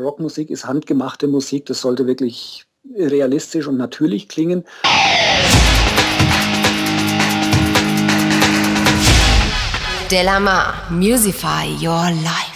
Rockmusik 0.00 0.50
ist 0.50 0.66
handgemachte 0.66 1.26
Musik, 1.28 1.66
das 1.66 1.80
sollte 1.80 2.06
wirklich 2.06 2.66
realistisch 2.96 3.66
und 3.66 3.76
natürlich 3.76 4.28
klingen. 4.28 4.64
Delamar, 10.10 10.74
Musify 10.90 11.66
Your 11.80 12.10
Life. 12.22 12.49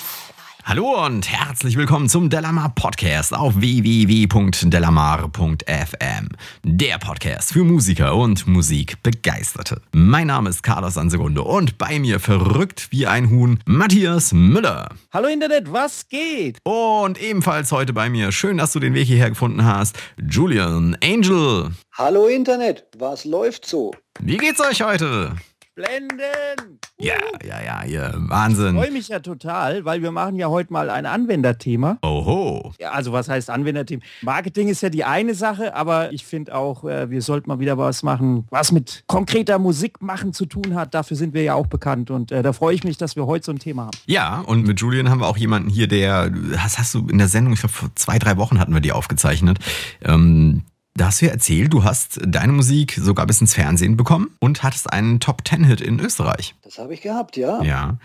Hallo 0.67 1.05
und 1.05 1.31
herzlich 1.31 1.77
willkommen 1.77 2.09
zum 2.09 2.31
Delamar 2.31 2.73
Podcast 2.75 3.35
auf 3.35 3.61
www.delamar.fm. 3.61 6.29
Der 6.63 6.99
Podcast 6.99 7.53
für 7.53 7.65
Musiker 7.65 8.17
und 8.17 8.47
Musikbegeisterte. 8.47 9.83
Mein 9.93 10.29
Name 10.29 10.49
ist 10.49 10.63
Carlos 10.63 10.97
Ansegunde 10.97 11.43
und 11.43 11.77
bei 11.77 11.99
mir 11.99 12.19
verrückt 12.19 12.87
wie 12.89 13.07
ein 13.07 13.29
Huhn 13.29 13.59
Matthias 13.67 14.33
Müller. 14.33 14.89
Hallo 15.13 15.29
Internet, 15.29 15.71
was 15.71 16.09
geht? 16.09 16.57
Und 16.63 17.21
ebenfalls 17.21 17.71
heute 17.71 17.93
bei 17.93 18.09
mir, 18.09 18.33
schön, 18.33 18.57
dass 18.57 18.73
du 18.73 18.81
den 18.81 18.95
Weg 18.95 19.07
hierher 19.07 19.29
gefunden 19.29 19.67
hast, 19.67 19.99
Julian 20.17 20.97
Angel. 21.05 21.73
Hallo 21.93 22.27
Internet, 22.27 22.87
was 22.97 23.27
läuft 23.27 23.67
so? 23.67 23.93
Wie 24.19 24.39
geht's 24.39 24.63
euch 24.63 24.81
heute? 24.81 25.37
Blenden! 25.75 26.79
Ja, 27.01 27.15
ja, 27.45 27.61
ja, 27.61 27.85
ja, 27.85 28.13
Wahnsinn. 28.15 28.77
Ich 28.77 28.81
freue 28.81 28.93
mich 28.93 29.09
ja 29.09 29.19
total, 29.19 29.85
weil 29.85 30.03
wir 30.03 30.13
machen 30.13 30.37
ja 30.37 30.47
heute 30.47 30.73
mal 30.73 30.89
ein 30.89 31.05
Anwenderthema. 31.05 31.99
Oho. 32.03 32.73
Ja, 32.79 32.93
also 32.93 33.13
was 33.13 33.29
heißt 33.29 33.51
Anwenderthema? 33.51 34.01
Marketing 34.23 34.69
ist 34.69 34.83
ja 34.83 34.89
die 34.89 35.03
eine 35.03 35.35
Sache, 35.35 35.75
aber 35.75 36.13
ich 36.13 36.25
finde 36.25 36.55
auch, 36.55 36.85
äh, 36.85 37.11
wir 37.11 37.23
sollten 37.23 37.49
mal 37.49 37.59
wieder 37.59 37.77
was 37.77 38.05
machen, 38.05 38.47
was 38.51 38.71
mit 38.71 39.03
konkreter 39.09 39.59
Musik 39.59 40.01
machen 40.01 40.33
zu 40.33 40.47
tun 40.47 40.77
hat. 40.77 40.95
Dafür 40.95 41.17
sind 41.17 41.35
wir 41.35 41.43
ja 41.43 41.55
auch 41.55 41.67
bekannt 41.67 42.13
und 42.13 42.31
äh, 42.31 42.45
da 42.45 42.53
freue 42.53 42.77
ich 42.77 42.85
mich, 42.85 42.97
dass 42.97 43.17
wir 43.17 43.27
heute 43.27 43.47
so 43.47 43.51
ein 43.51 43.59
Thema 43.59 43.87
haben. 43.87 43.99
Ja, 44.07 44.43
und 44.43 44.65
mit 44.69 44.81
Julian 44.81 45.11
haben 45.11 45.19
wir 45.19 45.27
auch 45.27 45.37
jemanden 45.37 45.71
hier, 45.71 45.89
der, 45.89 46.31
das 46.31 46.79
hast 46.79 46.95
du 46.95 47.09
in 47.09 47.19
der 47.19 47.27
Sendung, 47.27 47.53
ich 47.53 47.59
glaube 47.59 47.73
vor 47.73 47.91
zwei, 47.97 48.21
drei 48.21 48.37
Wochen 48.37 48.61
hatten 48.61 48.75
wir 48.75 48.81
die 48.81 48.93
aufgezeichnet, 48.93 49.59
ähm, 50.03 50.63
da 50.97 51.07
hast 51.07 51.21
du 51.21 51.27
ja 51.27 51.33
erzählt, 51.33 51.73
du 51.73 51.83
hast 51.85 52.21
deine 52.27 52.53
Musik 52.53 52.99
sogar 53.01 53.27
bis 53.27 53.41
ins 53.41 53.55
Fernsehen 53.55 53.97
bekommen 53.97 54.31
und 54.41 54.63
hattest 54.63 54.93
einen 54.93 55.21
Top-Ten-Hit 55.21 55.81
in 55.81 55.99
Österreich. 56.01 56.55
Das 56.63 56.79
habe 56.79 56.95
ich 56.95 57.01
gehabt, 57.03 57.37
ja. 57.37 57.63
Ja. 57.63 57.99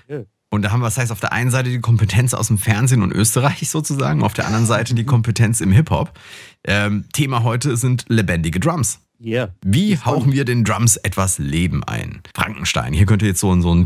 Und 0.51 0.63
da 0.63 0.71
haben 0.71 0.79
wir, 0.81 0.85
das 0.87 0.97
heißt, 0.97 1.11
auf 1.11 1.19
der 1.19 1.31
einen 1.31 1.51
Seite 1.51 1.69
die 1.69 1.79
Kompetenz 1.81 2.33
aus 2.33 2.47
dem 2.47 2.57
Fernsehen 2.57 3.03
und 3.03 3.11
Österreich 3.11 3.69
sozusagen, 3.69 4.23
auf 4.23 4.33
der 4.33 4.47
anderen 4.47 4.65
Seite 4.65 4.95
die 4.95 5.05
Kompetenz 5.05 5.61
im 5.61 5.71
Hip-Hop. 5.71 6.11
Ähm, 6.65 7.05
Thema 7.13 7.43
heute 7.43 7.77
sind 7.77 8.05
lebendige 8.09 8.59
Drums. 8.59 8.99
Yeah. 9.21 9.53
Wie 9.63 9.97
hauchen 9.99 10.31
wir 10.31 10.45
den 10.45 10.63
Drums 10.63 10.95
etwas 10.97 11.37
Leben 11.39 11.83
ein? 11.83 12.21
Frankenstein, 12.33 12.93
hier 12.93 13.05
könnte 13.05 13.25
jetzt 13.27 13.41
so, 13.41 13.53
ein- 13.53 13.61
so 13.61 13.75
ein, 13.75 13.85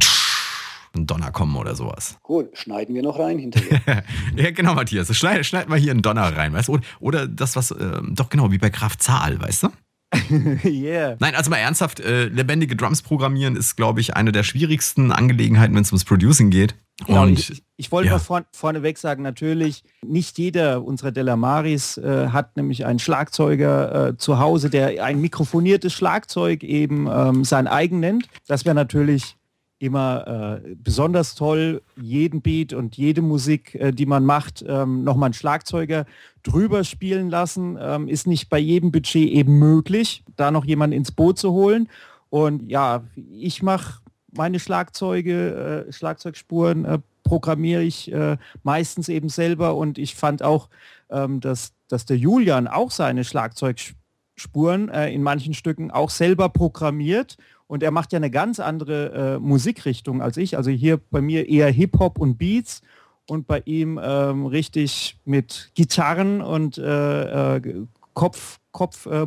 ein 0.96 1.08
Donner 1.08 1.32
kommen 1.32 1.56
oder 1.56 1.76
sowas. 1.76 2.18
Gut, 2.22 2.58
schneiden 2.58 2.94
wir 2.96 3.04
noch 3.04 3.20
rein 3.20 3.40
hinterher. 3.40 4.04
ja, 4.36 4.52
genau, 4.52 4.76
Matthias. 4.76 5.16
Schneid, 5.16 5.46
schneid 5.46 5.70
mal 5.70 5.80
hier 5.80 5.92
einen 5.92 6.02
Donner 6.02 6.36
rein, 6.36 6.54
weißt 6.54 6.68
du? 6.68 6.74
Oder, 6.74 6.84
oder 7.00 7.28
das, 7.28 7.56
was, 7.56 7.72
äh, 7.72 8.02
doch 8.10 8.30
genau, 8.30 8.52
wie 8.52 8.58
bei 8.58 8.70
Kraft 8.70 9.02
Zahl, 9.02 9.42
weißt 9.42 9.64
du? 9.64 9.70
yeah. 10.64 11.16
Nein, 11.20 11.36
also 11.36 11.50
mal 11.50 11.58
ernsthaft, 11.58 12.00
äh, 12.00 12.26
lebendige 12.26 12.76
Drums 12.76 13.02
programmieren 13.02 13.56
ist, 13.56 13.76
glaube 13.76 14.00
ich, 14.00 14.16
eine 14.16 14.32
der 14.32 14.44
schwierigsten 14.44 15.12
Angelegenheiten, 15.12 15.76
wenn 15.76 15.82
es 15.82 15.92
ums 15.92 16.06
Producing 16.06 16.50
geht. 16.50 16.76
Genau, 17.08 17.24
Und 17.24 17.40
ich, 17.40 17.64
ich 17.78 17.92
wollte 17.92 18.08
ja. 18.08 18.14
mal 18.14 18.20
vorn, 18.20 18.46
vorneweg 18.52 19.00
sagen, 19.00 19.24
natürlich, 19.24 19.84
nicht 20.06 20.38
jeder 20.38 20.84
unserer 20.84 21.12
Delamaris 21.12 21.98
äh, 21.98 22.28
hat 22.28 22.56
nämlich 22.56 22.86
einen 22.86 23.00
Schlagzeuger 23.00 24.10
äh, 24.10 24.18
zu 24.18 24.38
Hause, 24.38 24.70
der 24.70 25.04
ein 25.04 25.20
mikrofoniertes 25.20 25.92
Schlagzeug 25.94 26.64
eben 26.64 27.08
ähm, 27.12 27.44
sein 27.44 27.68
eigen 27.68 28.00
nennt. 28.00 28.28
Das 28.48 28.66
wäre 28.66 28.76
natürlich 28.76 29.38
immer 29.84 30.62
äh, 30.64 30.76
besonders 30.76 31.36
toll, 31.36 31.81
jeden 32.02 32.42
Beat 32.42 32.72
und 32.72 32.95
jede 32.95 33.22
Musik, 33.22 33.76
äh, 33.76 33.92
die 33.92 34.06
man 34.06 34.25
macht, 34.25 34.64
ähm, 34.66 35.03
nochmal 35.03 35.28
einen 35.28 35.34
Schlagzeuger 35.34 36.06
drüber 36.42 36.86
spielen 36.86 37.30
lassen, 37.30 37.78
ähm, 37.80 38.08
ist 38.08 38.25
nicht 38.25 38.50
bei 38.50 38.59
jedem 38.59 38.94
Budget 38.94 39.30
eben 39.30 39.59
möglich, 39.59 40.23
da 40.38 40.52
noch 40.52 40.64
jemanden 40.64 40.95
ins 40.95 41.12
Boot 41.12 41.38
zu 41.38 41.52
holen. 41.52 41.90
Und 42.30 42.72
ja, 42.72 43.03
ich 43.16 43.62
mache 43.62 44.00
meine 44.31 44.59
Schlagzeuge, 44.59 45.85
äh, 45.88 45.91
Schlagzeugspuren 45.91 46.85
äh, 46.85 47.00
programmiere 47.24 47.84
ich 47.84 48.09
äh, 48.12 48.38
meistens 48.63 49.09
eben 49.09 49.28
selber. 49.28 49.75
Und 49.75 49.97
ich 49.97 50.16
fand 50.16 50.44
auch, 50.44 50.69
ähm, 51.09 51.41
dass, 51.41 51.74
dass 51.90 52.06
der 52.06 52.18
Julian 52.18 52.68
auch 52.69 52.90
seine 52.90 53.25
Schlagzeugspuren 53.25 54.88
äh, 54.88 55.12
in 55.12 55.24
manchen 55.24 55.53
Stücken 55.53 55.91
auch 55.91 56.09
selber 56.09 56.47
programmiert 56.47 57.38
und 57.68 57.84
er 57.84 57.91
macht 57.91 58.12
ja 58.13 58.18
eine 58.18 58.31
ganz 58.31 58.59
andere 58.59 59.35
äh, 59.35 59.40
Musikrichtung 59.40 60.22
als 60.22 60.38
ich. 60.38 60.57
Also 60.57 60.69
hier 60.72 60.97
bei 60.97 61.22
mir 61.22 61.47
eher 61.50 61.69
Hip-Hop 61.69 62.19
und 62.19 62.38
Beats 62.38 62.81
und 63.29 63.47
bei 63.47 63.62
ihm 63.66 64.00
ähm, 64.03 64.46
richtig 64.46 65.18
mit 65.25 65.72
Gitarren 65.75 66.41
und 66.41 66.78
äh, 66.78 67.56
äh, 67.56 67.85
Kopf, 68.13 68.59
Kopf 68.72 69.07
äh. 69.07 69.25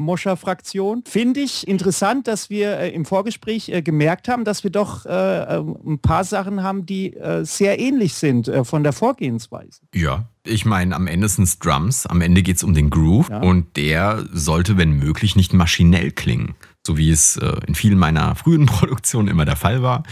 Finde 1.07 1.41
ich 1.41 1.67
interessant, 1.67 2.29
dass 2.29 2.51
wir 2.51 2.79
äh, 2.79 2.91
im 2.91 3.05
Vorgespräch 3.05 3.69
äh, 3.69 3.83
gemerkt 3.83 4.29
haben, 4.29 4.45
dass 4.45 4.63
wir 4.63 4.71
doch 4.71 5.07
äh, 5.07 5.09
äh, 5.11 5.59
ein 5.87 5.99
paar 5.99 6.23
Sachen 6.25 6.63
haben, 6.63 6.87
die 6.87 7.15
äh, 7.17 7.45
sehr 7.45 7.81
ähnlich 7.81 8.15
sind 8.15 8.51
von 8.63 8.83
der 8.85 8.93
Vorgehensweise. 8.93 9.81
ja, 9.95 10.29
ich 10.45 10.65
meine, 10.65 10.95
am 10.95 11.09
Ende 11.09 11.29
sind 11.29 11.45
es 11.45 11.59
Drums, 11.59 12.07
am 12.07 12.21
Ende 12.21 12.43
geht 12.43 12.59
es 12.59 12.63
um 12.63 12.75
den 12.75 12.91
Groove 12.91 13.29
Ja. 13.31 13.41
und 13.41 13.77
der 13.77 14.25
sollte, 14.33 14.77
wenn 14.77 14.93
möglich, 14.93 15.35
nicht 15.35 15.53
maschinell 15.53 16.13
klingen. 16.13 16.55
So 16.87 16.97
wie 16.97 17.11
es 17.11 17.37
äh, 17.37 17.61
in 17.67 17.75
vielen 17.75 17.99
meiner 17.99 18.35
frühen 18.35 18.67
Produktionen 18.67 19.29
immer 19.29 19.45
der 19.45 19.57
Fall 19.57 19.83
war. 19.83 20.05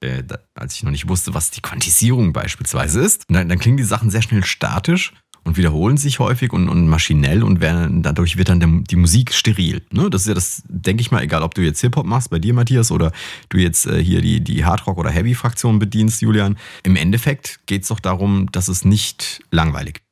Äh, 0.00 0.22
da, 0.24 0.38
als 0.54 0.74
ich 0.74 0.82
noch 0.82 0.90
nicht 0.90 1.08
wusste, 1.08 1.34
was 1.34 1.50
die 1.50 1.62
Quantisierung 1.62 2.32
beispielsweise 2.32 3.00
ist. 3.00 3.24
Und 3.28 3.34
dann, 3.34 3.48
dann 3.48 3.58
klingen 3.58 3.78
die 3.78 3.84
Sachen 3.84 4.10
sehr 4.10 4.22
schnell 4.22 4.44
statisch 4.44 5.14
und 5.44 5.56
wiederholen 5.56 5.96
sich 5.96 6.18
häufig 6.18 6.52
und, 6.52 6.68
und 6.68 6.88
maschinell 6.88 7.42
und 7.42 7.60
werden, 7.60 8.02
dadurch 8.02 8.36
wird 8.36 8.48
dann 8.48 8.60
der, 8.60 8.68
die 8.68 8.96
Musik 8.96 9.32
steril. 9.32 9.86
Ne? 9.92 10.10
Das 10.10 10.22
ist 10.22 10.28
ja 10.28 10.34
das, 10.34 10.62
denke 10.68 11.00
ich 11.00 11.12
mal, 11.12 11.22
egal 11.22 11.42
ob 11.42 11.54
du 11.54 11.62
jetzt 11.62 11.80
Hip-Hop 11.80 12.04
machst 12.04 12.30
bei 12.30 12.38
dir, 12.38 12.52
Matthias, 12.52 12.90
oder 12.90 13.12
du 13.48 13.58
jetzt 13.58 13.86
äh, 13.86 14.02
hier 14.02 14.20
die, 14.20 14.42
die 14.42 14.64
Hardrock- 14.64 14.98
oder 14.98 15.10
Heavy-Fraktion 15.10 15.78
bedienst, 15.78 16.20
Julian. 16.20 16.58
Im 16.82 16.96
Endeffekt 16.96 17.60
geht 17.66 17.82
es 17.82 17.88
doch 17.88 18.00
darum, 18.00 18.50
dass 18.50 18.68
es 18.68 18.84
nicht 18.84 19.40
langweilig 19.50 20.02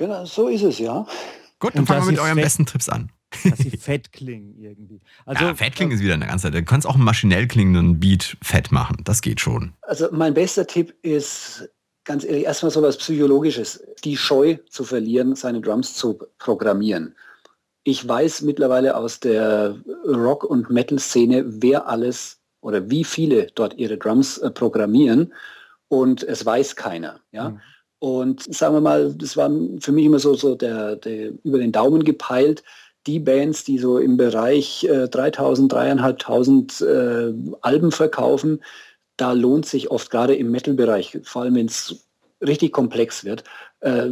genau, 0.00 0.24
so 0.24 0.48
ist 0.48 0.62
es, 0.62 0.78
ja. 0.78 1.06
Gut, 1.60 1.74
dann 1.74 1.80
Und 1.80 1.86
fangen 1.86 2.04
wir 2.06 2.12
mit 2.12 2.20
euren 2.20 2.36
besten 2.36 2.66
Tipps 2.66 2.88
an. 2.88 3.12
Dass 3.44 3.58
sie 3.58 3.70
fett 3.78 4.12
klingen 4.12 4.56
irgendwie. 4.58 5.00
Also, 5.26 5.44
ja, 5.44 5.54
fett 5.54 5.76
klingen 5.76 5.92
ist 5.92 6.00
wieder 6.00 6.14
eine 6.14 6.26
ganze 6.26 6.44
Zeit. 6.46 6.54
Du 6.54 6.64
kannst 6.64 6.86
auch 6.86 6.94
einen 6.94 7.04
maschinell 7.04 7.46
klingenden 7.46 8.00
Beat 8.00 8.36
fett 8.42 8.72
machen. 8.72 8.98
Das 9.04 9.22
geht 9.22 9.40
schon. 9.40 9.72
Also 9.82 10.08
mein 10.10 10.34
bester 10.34 10.66
Tipp 10.66 10.94
ist 11.02 11.68
ganz 12.04 12.24
ehrlich 12.24 12.44
erstmal 12.44 12.72
so 12.72 12.82
was 12.82 12.96
Psychologisches, 12.96 13.82
die 14.04 14.16
Scheu 14.16 14.56
zu 14.68 14.84
verlieren, 14.84 15.36
seine 15.36 15.60
Drums 15.60 15.94
zu 15.94 16.18
programmieren. 16.38 17.14
Ich 17.84 18.06
weiß 18.06 18.42
mittlerweile 18.42 18.96
aus 18.96 19.20
der 19.20 19.76
Rock- 20.06 20.44
und 20.44 20.70
Metal-Szene, 20.70 21.44
wer 21.62 21.86
alles 21.88 22.40
oder 22.60 22.90
wie 22.90 23.04
viele 23.04 23.46
dort 23.54 23.74
ihre 23.74 23.96
Drums 23.96 24.38
äh, 24.38 24.50
programmieren 24.50 25.32
und 25.88 26.22
es 26.22 26.44
weiß 26.44 26.76
keiner. 26.76 27.20
Ja? 27.32 27.50
Mhm. 27.50 27.60
Und 28.00 28.54
sagen 28.54 28.74
wir 28.74 28.80
mal, 28.80 29.14
das 29.14 29.36
war 29.36 29.50
für 29.80 29.92
mich 29.92 30.04
immer 30.04 30.18
so, 30.18 30.34
so 30.34 30.54
der, 30.54 30.96
der 30.96 31.32
über 31.44 31.58
den 31.58 31.72
Daumen 31.72 32.02
gepeilt, 32.02 32.62
die 33.06 33.18
Bands, 33.18 33.64
die 33.64 33.78
so 33.78 33.98
im 33.98 34.16
Bereich 34.16 34.84
äh, 34.84 35.08
3000, 35.08 35.72
3500 35.72 36.80
äh, 36.80 37.34
Alben 37.62 37.92
verkaufen, 37.92 38.62
da 39.16 39.32
lohnt 39.32 39.66
sich 39.66 39.90
oft 39.90 40.10
gerade 40.10 40.34
im 40.34 40.50
Metal-Bereich, 40.50 41.18
vor 41.24 41.42
allem 41.42 41.54
wenn 41.54 41.66
es 41.66 42.06
richtig 42.40 42.72
komplex 42.72 43.24
wird, 43.24 43.44
äh, 43.80 44.10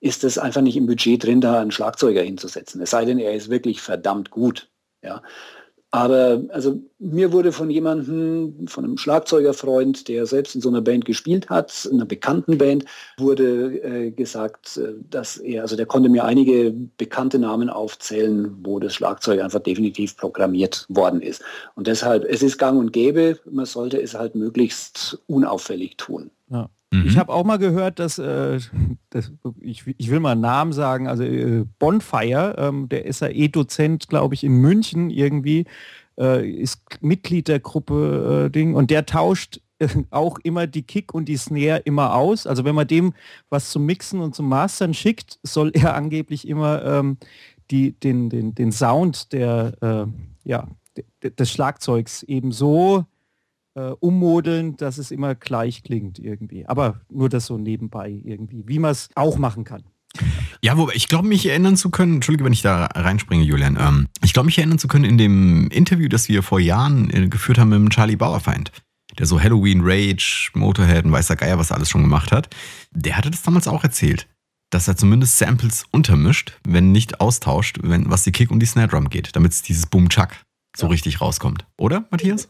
ist 0.00 0.24
es 0.24 0.36
einfach 0.36 0.60
nicht 0.60 0.76
im 0.76 0.86
Budget 0.86 1.24
drin, 1.24 1.40
da 1.40 1.60
einen 1.60 1.70
Schlagzeuger 1.70 2.22
hinzusetzen. 2.22 2.82
Es 2.82 2.90
sei 2.90 3.04
denn, 3.04 3.18
er 3.18 3.34
ist 3.34 3.50
wirklich 3.50 3.80
verdammt 3.80 4.30
gut. 4.30 4.68
Ja. 5.02 5.22
Aber 5.94 6.42
also 6.48 6.80
mir 6.98 7.32
wurde 7.32 7.52
von 7.52 7.68
jemandem, 7.68 8.66
von 8.66 8.84
einem 8.84 8.96
Schlagzeugerfreund, 8.96 10.08
der 10.08 10.24
selbst 10.24 10.54
in 10.54 10.62
so 10.62 10.70
einer 10.70 10.80
Band 10.80 11.04
gespielt 11.04 11.50
hat, 11.50 11.84
in 11.84 11.98
einer 11.98 12.06
bekannten 12.06 12.56
Band, 12.56 12.86
wurde 13.18 13.82
äh, 13.82 14.10
gesagt, 14.10 14.78
äh, 14.78 14.94
dass 15.10 15.36
er, 15.36 15.60
also 15.60 15.76
der 15.76 15.84
konnte 15.84 16.08
mir 16.08 16.24
einige 16.24 16.72
bekannte 16.96 17.38
Namen 17.38 17.68
aufzählen, 17.68 18.56
wo 18.62 18.78
das 18.78 18.94
Schlagzeug 18.94 19.42
einfach 19.42 19.60
definitiv 19.60 20.16
programmiert 20.16 20.86
worden 20.88 21.20
ist. 21.20 21.42
Und 21.74 21.86
deshalb, 21.86 22.24
es 22.24 22.42
ist 22.42 22.56
gang 22.56 22.78
und 22.78 22.94
gäbe, 22.94 23.38
man 23.50 23.66
sollte 23.66 24.00
es 24.00 24.14
halt 24.14 24.34
möglichst 24.34 25.18
unauffällig 25.26 25.98
tun. 25.98 26.30
Ja. 26.48 26.70
Mhm. 26.92 27.06
Ich 27.06 27.16
habe 27.16 27.32
auch 27.32 27.44
mal 27.44 27.58
gehört, 27.58 27.98
dass, 27.98 28.18
äh, 28.18 28.60
das, 29.10 29.32
ich, 29.60 29.84
ich 29.96 30.10
will 30.10 30.20
mal 30.20 30.32
einen 30.32 30.42
Namen 30.42 30.72
sagen, 30.72 31.08
also 31.08 31.22
äh, 31.24 31.64
Bonfire, 31.78 32.54
ähm, 32.58 32.88
der 32.88 33.06
ist 33.06 33.20
ja 33.20 33.28
E-Dozent, 33.28 34.08
glaube 34.08 34.34
ich, 34.34 34.44
in 34.44 34.52
München 34.52 35.08
irgendwie, 35.10 35.64
äh, 36.18 36.46
ist 36.48 36.82
Mitglied 37.00 37.48
der 37.48 37.60
Gruppe 37.60 38.44
äh, 38.46 38.50
Ding 38.50 38.74
und 38.74 38.90
der 38.90 39.06
tauscht 39.06 39.60
äh, 39.78 39.88
auch 40.10 40.38
immer 40.42 40.66
die 40.66 40.82
Kick 40.82 41.14
und 41.14 41.24
die 41.26 41.38
Snare 41.38 41.78
immer 41.78 42.14
aus. 42.14 42.46
Also 42.46 42.64
wenn 42.64 42.74
man 42.74 42.86
dem 42.86 43.14
was 43.48 43.70
zum 43.70 43.86
Mixen 43.86 44.20
und 44.20 44.34
zum 44.34 44.48
Mastern 44.48 44.92
schickt, 44.92 45.38
soll 45.42 45.70
er 45.74 45.94
angeblich 45.96 46.46
immer 46.46 46.84
ähm, 46.84 47.16
die, 47.70 47.92
den, 47.92 48.28
den, 48.28 48.54
den 48.54 48.70
Sound 48.70 49.32
der, 49.32 49.72
äh, 49.80 50.06
ja, 50.48 50.68
de- 51.22 51.30
des 51.34 51.50
Schlagzeugs 51.50 52.22
eben 52.24 52.52
so 52.52 53.06
äh, 53.74 53.92
ummodeln, 54.00 54.76
dass 54.76 54.98
es 54.98 55.10
immer 55.10 55.34
gleich 55.34 55.82
klingt 55.82 56.18
irgendwie. 56.18 56.66
Aber 56.66 57.00
nur 57.10 57.28
das 57.28 57.46
so 57.46 57.58
nebenbei 57.58 58.20
irgendwie, 58.24 58.64
wie 58.66 58.78
man 58.78 58.92
es 58.92 59.08
auch 59.14 59.38
machen 59.38 59.64
kann. 59.64 59.84
Ja, 60.60 60.76
wobei 60.76 60.92
ich 60.94 61.08
glaube, 61.08 61.26
mich 61.26 61.46
erinnern 61.46 61.76
zu 61.76 61.90
können, 61.90 62.16
entschuldige, 62.16 62.44
wenn 62.44 62.52
ich 62.52 62.62
da 62.62 62.86
reinspringe, 62.86 63.44
Julian, 63.44 63.78
ähm, 63.80 64.08
ich 64.22 64.32
glaube, 64.32 64.46
mich 64.46 64.58
erinnern 64.58 64.78
zu 64.78 64.88
können 64.88 65.04
in 65.04 65.18
dem 65.18 65.68
Interview, 65.68 66.08
das 66.08 66.28
wir 66.28 66.42
vor 66.42 66.60
Jahren 66.60 67.10
äh, 67.10 67.28
geführt 67.28 67.58
haben 67.58 67.70
mit 67.70 67.78
dem 67.78 67.90
Charlie 67.90 68.16
Bauerfeind, 68.16 68.70
der 69.18 69.26
so 69.26 69.40
Halloween 69.40 69.80
Rage, 69.82 70.50
Motorhead 70.54 71.04
und 71.04 71.12
weißer 71.12 71.36
Geier, 71.36 71.58
was 71.58 71.72
alles 71.72 71.88
schon 71.88 72.02
gemacht 72.02 72.30
hat. 72.30 72.54
Der 72.92 73.16
hatte 73.16 73.30
das 73.30 73.42
damals 73.42 73.66
auch 73.66 73.82
erzählt, 73.82 74.28
dass 74.70 74.88
er 74.88 74.96
zumindest 74.96 75.38
Samples 75.38 75.86
untermischt, 75.90 76.58
wenn 76.66 76.92
nicht 76.92 77.20
austauscht, 77.20 77.78
wenn, 77.82 78.10
was 78.10 78.24
die 78.24 78.32
Kick 78.32 78.50
und 78.50 78.60
die 78.60 78.66
Snare 78.66 78.88
Drum 78.88 79.08
geht, 79.08 79.34
damit 79.34 79.52
es 79.52 79.62
dieses 79.62 79.86
Boom 79.86 80.08
Chuck 80.08 80.30
so 80.76 80.86
ja. 80.86 80.90
richtig 80.90 81.20
rauskommt. 81.20 81.66
Oder, 81.78 82.06
Matthias? 82.10 82.48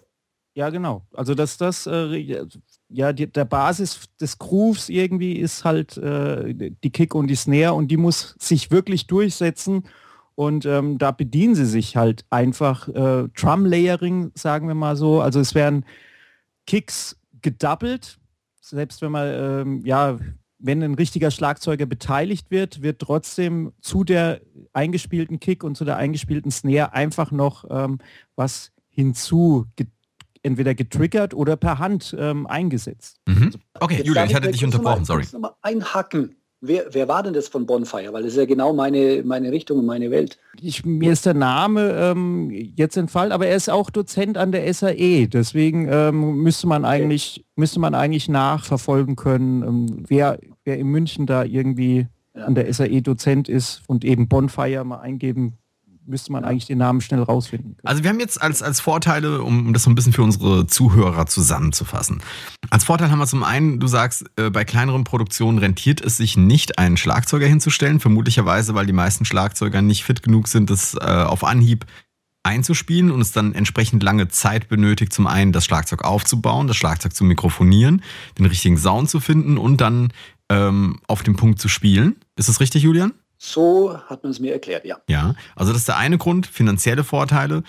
Ja, 0.54 0.68
genau. 0.68 1.06
Also 1.14 1.34
dass 1.34 1.56
das 1.56 1.86
äh, 1.86 2.44
ja 2.88 3.12
die, 3.12 3.26
der 3.26 3.46
Basis 3.46 4.00
des 4.20 4.38
Grooves 4.38 4.90
irgendwie 4.90 5.34
ist 5.34 5.64
halt 5.64 5.96
äh, 5.96 6.52
die 6.54 6.90
Kick 6.90 7.14
und 7.14 7.28
die 7.28 7.36
Snare 7.36 7.72
und 7.72 7.88
die 7.88 7.96
muss 7.96 8.34
sich 8.38 8.70
wirklich 8.70 9.06
durchsetzen 9.06 9.84
und 10.34 10.66
ähm, 10.66 10.98
da 10.98 11.10
bedienen 11.10 11.54
sie 11.54 11.64
sich 11.64 11.96
halt 11.96 12.26
einfach 12.28 12.88
äh, 12.88 13.28
Drum 13.28 13.64
Layering, 13.64 14.32
sagen 14.34 14.68
wir 14.68 14.74
mal 14.74 14.96
so. 14.96 15.20
Also 15.20 15.40
es 15.40 15.54
werden 15.54 15.86
Kicks 16.66 17.18
gedoppelt, 17.40 18.18
selbst 18.60 19.00
wenn 19.00 19.12
man 19.12 19.28
ähm, 19.28 19.82
ja 19.86 20.18
wenn 20.64 20.82
ein 20.82 20.94
richtiger 20.94 21.30
Schlagzeuger 21.32 21.86
beteiligt 21.86 22.50
wird, 22.50 22.82
wird 22.82 23.00
trotzdem 23.00 23.72
zu 23.80 24.04
der 24.04 24.42
eingespielten 24.72 25.40
Kick 25.40 25.64
und 25.64 25.76
zu 25.76 25.84
der 25.84 25.96
eingespielten 25.96 26.52
Snare 26.52 26.92
einfach 26.92 27.32
noch 27.32 27.64
ähm, 27.68 27.98
was 28.36 28.70
hinzu 28.88 29.66
entweder 30.42 30.74
getriggert 30.74 31.34
oder 31.34 31.56
per 31.56 31.78
Hand 31.78 32.14
ähm, 32.18 32.46
eingesetzt. 32.46 33.18
Mhm. 33.26 33.46
Also, 33.46 33.58
okay, 33.80 34.02
Julia, 34.04 34.24
ich 34.24 34.34
hatte 34.34 34.50
dich 34.50 34.64
unterbrochen, 34.64 35.04
sorry. 35.04 35.24
Mal 35.38 35.54
einhacken. 35.62 36.36
Wer, 36.64 36.86
wer 36.92 37.08
war 37.08 37.24
denn 37.24 37.32
das 37.32 37.48
von 37.48 37.66
Bonfire? 37.66 38.12
Weil 38.12 38.22
das 38.22 38.34
ist 38.34 38.38
ja 38.38 38.44
genau 38.44 38.72
meine, 38.72 39.24
meine 39.24 39.50
Richtung 39.50 39.80
und 39.80 39.86
meine 39.86 40.12
Welt. 40.12 40.38
Ich, 40.60 40.84
mir 40.84 41.12
ist 41.12 41.26
der 41.26 41.34
Name 41.34 41.90
ähm, 41.90 42.50
jetzt 42.50 42.96
entfallen, 42.96 43.32
aber 43.32 43.48
er 43.48 43.56
ist 43.56 43.68
auch 43.68 43.90
Dozent 43.90 44.38
an 44.38 44.52
der 44.52 44.72
SAE. 44.72 45.26
Deswegen 45.26 45.88
ähm, 45.90 46.36
müsste 46.36 46.68
man 46.68 46.84
eigentlich 46.84 47.38
okay. 47.38 47.46
müsste 47.56 47.80
man 47.80 47.96
eigentlich 47.96 48.28
nachverfolgen 48.28 49.16
können, 49.16 49.62
ähm, 49.64 50.04
wer, 50.06 50.38
wer 50.64 50.78
in 50.78 50.86
München 50.86 51.26
da 51.26 51.42
irgendwie 51.42 52.06
ja. 52.36 52.44
an 52.44 52.54
der 52.54 52.72
SAE 52.72 53.02
Dozent 53.02 53.48
ist 53.48 53.82
und 53.88 54.04
eben 54.04 54.28
Bonfire 54.28 54.84
mal 54.84 55.00
eingeben 55.00 55.58
müsste 56.06 56.32
man 56.32 56.44
eigentlich 56.44 56.66
den 56.66 56.78
Namen 56.78 57.00
schnell 57.00 57.22
rausfinden. 57.22 57.76
Können. 57.76 57.86
Also 57.86 58.02
wir 58.02 58.10
haben 58.10 58.20
jetzt 58.20 58.40
als, 58.40 58.62
als 58.62 58.80
Vorteile, 58.80 59.42
um 59.42 59.72
das 59.72 59.84
so 59.84 59.90
ein 59.90 59.94
bisschen 59.94 60.12
für 60.12 60.22
unsere 60.22 60.66
Zuhörer 60.66 61.26
zusammenzufassen. 61.26 62.22
Als 62.70 62.84
Vorteil 62.84 63.10
haben 63.10 63.18
wir 63.18 63.26
zum 63.26 63.44
einen, 63.44 63.80
du 63.80 63.86
sagst, 63.86 64.24
äh, 64.36 64.50
bei 64.50 64.64
kleineren 64.64 65.04
Produktionen 65.04 65.58
rentiert 65.58 66.00
es 66.00 66.16
sich 66.16 66.36
nicht, 66.36 66.78
einen 66.78 66.96
Schlagzeuger 66.96 67.46
hinzustellen, 67.46 68.00
vermutlicherweise, 68.00 68.74
weil 68.74 68.86
die 68.86 68.92
meisten 68.92 69.24
Schlagzeuger 69.24 69.82
nicht 69.82 70.04
fit 70.04 70.22
genug 70.22 70.48
sind, 70.48 70.70
das 70.70 70.94
äh, 70.94 71.00
auf 71.00 71.44
Anhieb 71.44 71.86
einzuspielen 72.44 73.10
und 73.10 73.20
es 73.20 73.32
dann 73.32 73.54
entsprechend 73.54 74.02
lange 74.02 74.28
Zeit 74.28 74.68
benötigt, 74.68 75.12
zum 75.12 75.26
einen 75.26 75.52
das 75.52 75.64
Schlagzeug 75.64 76.02
aufzubauen, 76.02 76.66
das 76.66 76.76
Schlagzeug 76.76 77.14
zu 77.14 77.24
mikrofonieren, 77.24 78.02
den 78.38 78.46
richtigen 78.46 78.76
Sound 78.76 79.08
zu 79.10 79.20
finden 79.20 79.58
und 79.58 79.80
dann 79.80 80.12
ähm, 80.48 81.00
auf 81.06 81.22
dem 81.22 81.36
Punkt 81.36 81.60
zu 81.60 81.68
spielen. 81.68 82.16
Ist 82.36 82.48
das 82.48 82.60
richtig, 82.60 82.82
Julian? 82.82 83.12
So 83.44 83.98
hat 84.06 84.22
man 84.22 84.30
es 84.30 84.38
mir 84.38 84.52
erklärt, 84.52 84.84
ja. 84.84 84.98
Ja, 85.08 85.34
also 85.56 85.72
das 85.72 85.80
ist 85.80 85.88
der 85.88 85.96
eine 85.96 86.16
Grund, 86.16 86.46
finanzielle 86.46 87.02
Vorteile. 87.02 87.64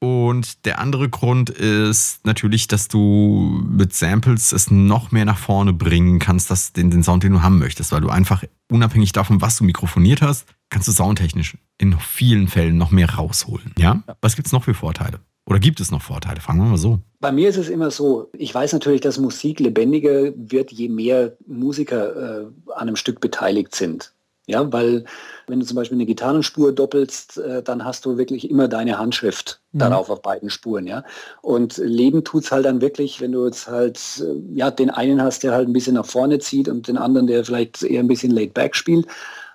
Und 0.00 0.64
der 0.66 0.80
andere 0.80 1.08
Grund 1.08 1.48
ist 1.48 2.26
natürlich, 2.26 2.66
dass 2.66 2.88
du 2.88 3.62
mit 3.70 3.94
Samples 3.94 4.50
es 4.50 4.72
noch 4.72 5.12
mehr 5.12 5.24
nach 5.24 5.38
vorne 5.38 5.72
bringen 5.72 6.18
kannst, 6.18 6.50
dass 6.50 6.72
den, 6.72 6.90
den 6.90 7.04
Sound, 7.04 7.22
den 7.22 7.34
du 7.34 7.42
haben 7.42 7.60
möchtest, 7.60 7.92
weil 7.92 8.00
du 8.00 8.08
einfach 8.08 8.42
unabhängig 8.68 9.12
davon, 9.12 9.40
was 9.40 9.56
du 9.58 9.62
mikrofoniert 9.62 10.22
hast, 10.22 10.44
kannst 10.70 10.88
du 10.88 10.92
soundtechnisch 10.92 11.56
in 11.78 11.96
vielen 12.00 12.48
Fällen 12.48 12.76
noch 12.76 12.90
mehr 12.90 13.08
rausholen. 13.08 13.72
Ja? 13.78 14.02
Was 14.22 14.34
gibt 14.34 14.46
es 14.46 14.52
noch 14.52 14.64
für 14.64 14.74
Vorteile? 14.74 15.20
Oder 15.46 15.60
gibt 15.60 15.78
es 15.78 15.92
noch 15.92 16.02
Vorteile? 16.02 16.40
Fangen 16.40 16.62
wir 16.62 16.70
mal 16.70 16.78
so. 16.78 16.98
Bei 17.20 17.30
mir 17.30 17.48
ist 17.48 17.58
es 17.58 17.68
immer 17.68 17.92
so, 17.92 18.28
ich 18.36 18.52
weiß 18.52 18.72
natürlich, 18.72 19.02
dass 19.02 19.18
Musik 19.18 19.60
lebendiger 19.60 20.32
wird, 20.34 20.72
je 20.72 20.88
mehr 20.88 21.36
Musiker 21.46 22.40
äh, 22.40 22.46
an 22.74 22.88
einem 22.88 22.96
Stück 22.96 23.20
beteiligt 23.20 23.76
sind. 23.76 24.12
Ja, 24.52 24.70
weil 24.72 25.04
wenn 25.46 25.60
du 25.60 25.66
zum 25.66 25.76
Beispiel 25.76 25.96
eine 25.96 26.06
Gitarrenspur 26.06 26.72
doppelst, 26.72 27.38
äh, 27.38 27.62
dann 27.62 27.84
hast 27.84 28.04
du 28.04 28.18
wirklich 28.18 28.50
immer 28.50 28.68
deine 28.68 28.98
Handschrift 28.98 29.60
mhm. 29.72 29.78
darauf 29.78 30.10
auf 30.10 30.22
beiden 30.22 30.50
Spuren, 30.50 30.86
ja. 30.86 31.04
Und 31.40 31.78
Leben 31.78 32.22
tut 32.22 32.44
es 32.44 32.52
halt 32.52 32.66
dann 32.66 32.80
wirklich, 32.80 33.20
wenn 33.20 33.32
du 33.32 33.46
jetzt 33.46 33.66
halt, 33.68 33.98
äh, 34.20 34.54
ja, 34.54 34.70
den 34.70 34.90
einen 34.90 35.22
hast, 35.22 35.42
der 35.42 35.52
halt 35.52 35.68
ein 35.68 35.72
bisschen 35.72 35.94
nach 35.94 36.06
vorne 36.06 36.38
zieht 36.38 36.68
und 36.68 36.86
den 36.86 36.98
anderen, 36.98 37.26
der 37.26 37.44
vielleicht 37.44 37.82
eher 37.82 38.00
ein 38.00 38.08
bisschen 38.08 38.32
laid 38.32 38.54
back 38.54 38.76
spielt. 38.76 39.06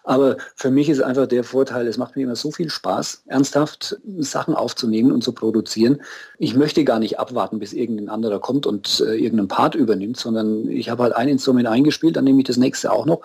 Aber 0.08 0.38
für 0.56 0.72
mich 0.72 0.88
ist 0.88 1.02
einfach 1.02 1.28
der 1.28 1.44
Vorteil, 1.44 1.86
es 1.86 1.98
macht 1.98 2.16
mir 2.16 2.24
immer 2.24 2.38
so 2.38 2.50
viel 2.50 2.70
Spaß, 2.70 3.24
ernsthaft 3.26 3.98
Sachen 4.20 4.56
aufzunehmen 4.56 5.12
und 5.12 5.22
zu 5.22 5.34
produzieren. 5.34 6.02
Ich 6.38 6.56
möchte 6.56 6.86
gar 6.86 7.00
nicht 7.00 7.20
abwarten, 7.20 7.60
bis 7.60 7.74
irgendein 7.74 8.08
anderer 8.08 8.40
kommt 8.40 8.66
und 8.66 9.02
äh, 9.02 9.16
irgendeinen 9.16 9.50
Part 9.50 9.76
übernimmt, 9.76 10.16
sondern 10.16 10.70
ich 10.70 10.90
habe 10.90 11.04
halt 11.04 11.14
ein 11.14 11.28
Instrument 11.28 11.68
eingespielt, 11.68 12.16
dann 12.16 12.24
nehme 12.24 12.40
ich 12.40 12.48
das 12.48 12.56
nächste 12.56 12.94
auch 12.94 13.06
noch 13.06 13.22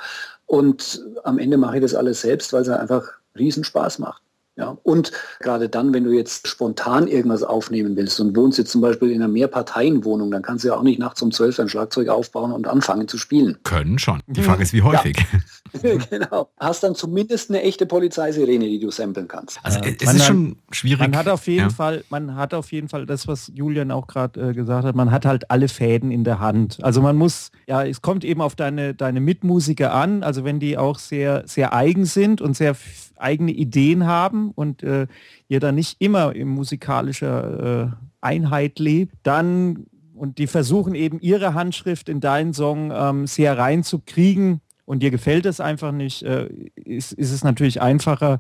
und 0.47 1.05
am 1.23 1.39
Ende 1.39 1.57
mache 1.57 1.77
ich 1.77 1.83
das 1.83 1.95
alles 1.95 2.21
selbst, 2.21 2.53
weil 2.53 2.63
es 2.63 2.69
einfach 2.69 3.13
riesen 3.39 3.63
Spaß 3.63 4.01
macht. 4.01 4.21
Ja, 4.55 4.77
und 4.83 5.13
gerade 5.41 5.71
dann, 5.71 5.95
wenn 5.95 6.05
du 6.05 6.11
jetzt 6.11 6.47
spontan 6.47 7.07
irgendwas 7.09 7.43
aufnehmen 7.43 7.97
willst 7.97 8.21
und 8.21 8.37
wohnst 8.37 8.59
jetzt 8.59 8.71
zum 8.71 8.83
Beispiel 8.83 9.11
in 9.11 9.23
einer 9.23 9.33
Mehrparteienwohnung, 9.33 10.31
dann 10.31 10.43
kannst 10.43 10.65
du 10.65 10.69
ja 10.69 10.77
auch 10.77 10.83
nicht 10.83 10.99
nachts 10.99 11.23
um 11.23 11.33
zwölf 11.33 11.59
ein 11.59 11.71
Schlagzeug 11.71 12.09
aufbauen 12.09 12.53
und 12.53 12.67
anfangen 12.67 13.09
zu 13.09 13.17
spielen. 13.17 13.57
Können 13.65 13.99
schon. 13.99 14.21
Die 14.27 14.43
Frage 14.43 14.63
ist, 14.63 14.75
wie 14.75 14.83
häufig. 14.83 15.17
Ja. 15.19 15.97
genau. 16.11 16.51
Hast 16.61 16.83
dann 16.83 16.95
zumindest 16.95 17.49
eine 17.49 17.63
echte 17.63 17.87
Polizeisirene, 17.87 18.67
die 18.67 18.79
du 18.79 18.91
samplen 18.91 19.27
kannst. 19.27 19.59
Also 19.63 19.81
äh, 19.81 19.97
es 19.99 20.13
ist 20.13 20.21
hat, 20.21 20.27
schon 20.27 20.57
schwierig. 20.71 21.01
Man 21.01 21.17
hat 21.17 21.29
auf 21.29 21.47
jeden 21.47 21.61
ja. 21.61 21.71
Fall, 21.71 22.05
man 22.11 22.37
hat 22.37 22.53
auf 22.53 22.73
jeden 22.73 22.91
Fall 22.91 23.07
das, 23.07 23.27
was 23.27 23.51
Julian 23.55 23.91
auch 23.91 24.07
gerade 24.07 24.51
äh, 24.51 24.53
gesagt 24.53 24.85
hat, 24.85 24.95
man 24.95 25.11
hat 25.11 25.25
halt 25.25 25.51
alle 25.51 25.69
Fäden 25.69 26.11
in 26.11 26.25
der 26.25 26.41
Hand. 26.41 26.79
Also 26.83 27.01
man 27.01 27.17
muss, 27.17 27.53
ja, 27.67 27.85
es 27.85 28.03
kommt 28.03 28.23
eben 28.23 28.43
auf 28.43 28.55
deine, 28.55 28.95
deine 28.95 29.21
Mitmusiker 29.21 29.95
an, 29.95 30.23
also 30.23 30.45
wenn 30.45 30.61
die 30.61 30.77
auch 30.77 30.99
sehr, 30.99 31.45
sehr 31.47 31.73
eigen 31.73 32.05
sind 32.05 32.43
und 32.43 32.55
sehr 32.55 32.77
eigene 33.23 33.53
Ideen 33.53 34.07
haben 34.07 34.42
und 34.51 34.83
äh, 34.83 35.07
ihr 35.49 35.61
dann 35.61 35.77
nicht 35.77 35.97
immer 36.01 36.35
in 36.35 36.49
musikalischer 36.49 37.93
äh, 37.93 37.97
Einheit 38.21 38.79
lebt, 38.79 39.15
dann 39.23 39.87
und 40.15 40.39
die 40.39 40.47
versuchen 40.47 40.95
eben 40.95 41.21
ihre 41.21 41.55
Handschrift 41.55 42.09
in 42.09 42.21
deinen 42.21 42.53
Song 42.53 42.93
ähm, 42.95 43.27
sehr 43.27 43.59
reinzukriegen 43.59 44.61
und 44.85 45.03
dir 45.03 45.11
gefällt 45.11 45.47
es 45.47 45.61
einfach 45.61 45.93
nicht, 45.93 46.23
äh, 46.23 46.49
ist, 46.75 47.13
ist 47.13 47.33
es 47.33 47.45
natürlich 47.45 47.81
einfacher, 47.81 48.39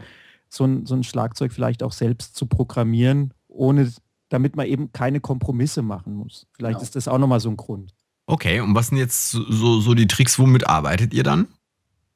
so 0.49 0.65
ein, 0.65 0.87
so 0.87 0.95
ein 0.95 1.03
Schlagzeug 1.03 1.53
vielleicht 1.53 1.83
auch 1.83 1.93
selbst 1.93 2.37
zu 2.37 2.47
programmieren, 2.47 3.33
ohne 3.49 3.91
damit 4.29 4.55
man 4.57 4.67
eben 4.67 4.93
keine 4.93 5.21
Kompromisse 5.21 5.83
machen 5.83 6.15
muss. 6.15 6.47
Vielleicht 6.53 6.79
genau. 6.79 6.83
ist 6.83 6.97
das 6.97 7.09
auch 7.09 7.19
nochmal 7.19 7.41
so 7.41 7.51
ein 7.51 7.57
Grund. 7.57 7.95
Okay, 8.27 8.61
und 8.61 8.75
was 8.75 8.89
sind 8.89 8.99
jetzt 8.99 9.31
so, 9.31 9.81
so 9.81 9.95
die 9.95 10.07
Tricks, 10.07 10.39
womit 10.39 10.67
arbeitet 10.67 11.13
ihr 11.15 11.23
dann? 11.23 11.49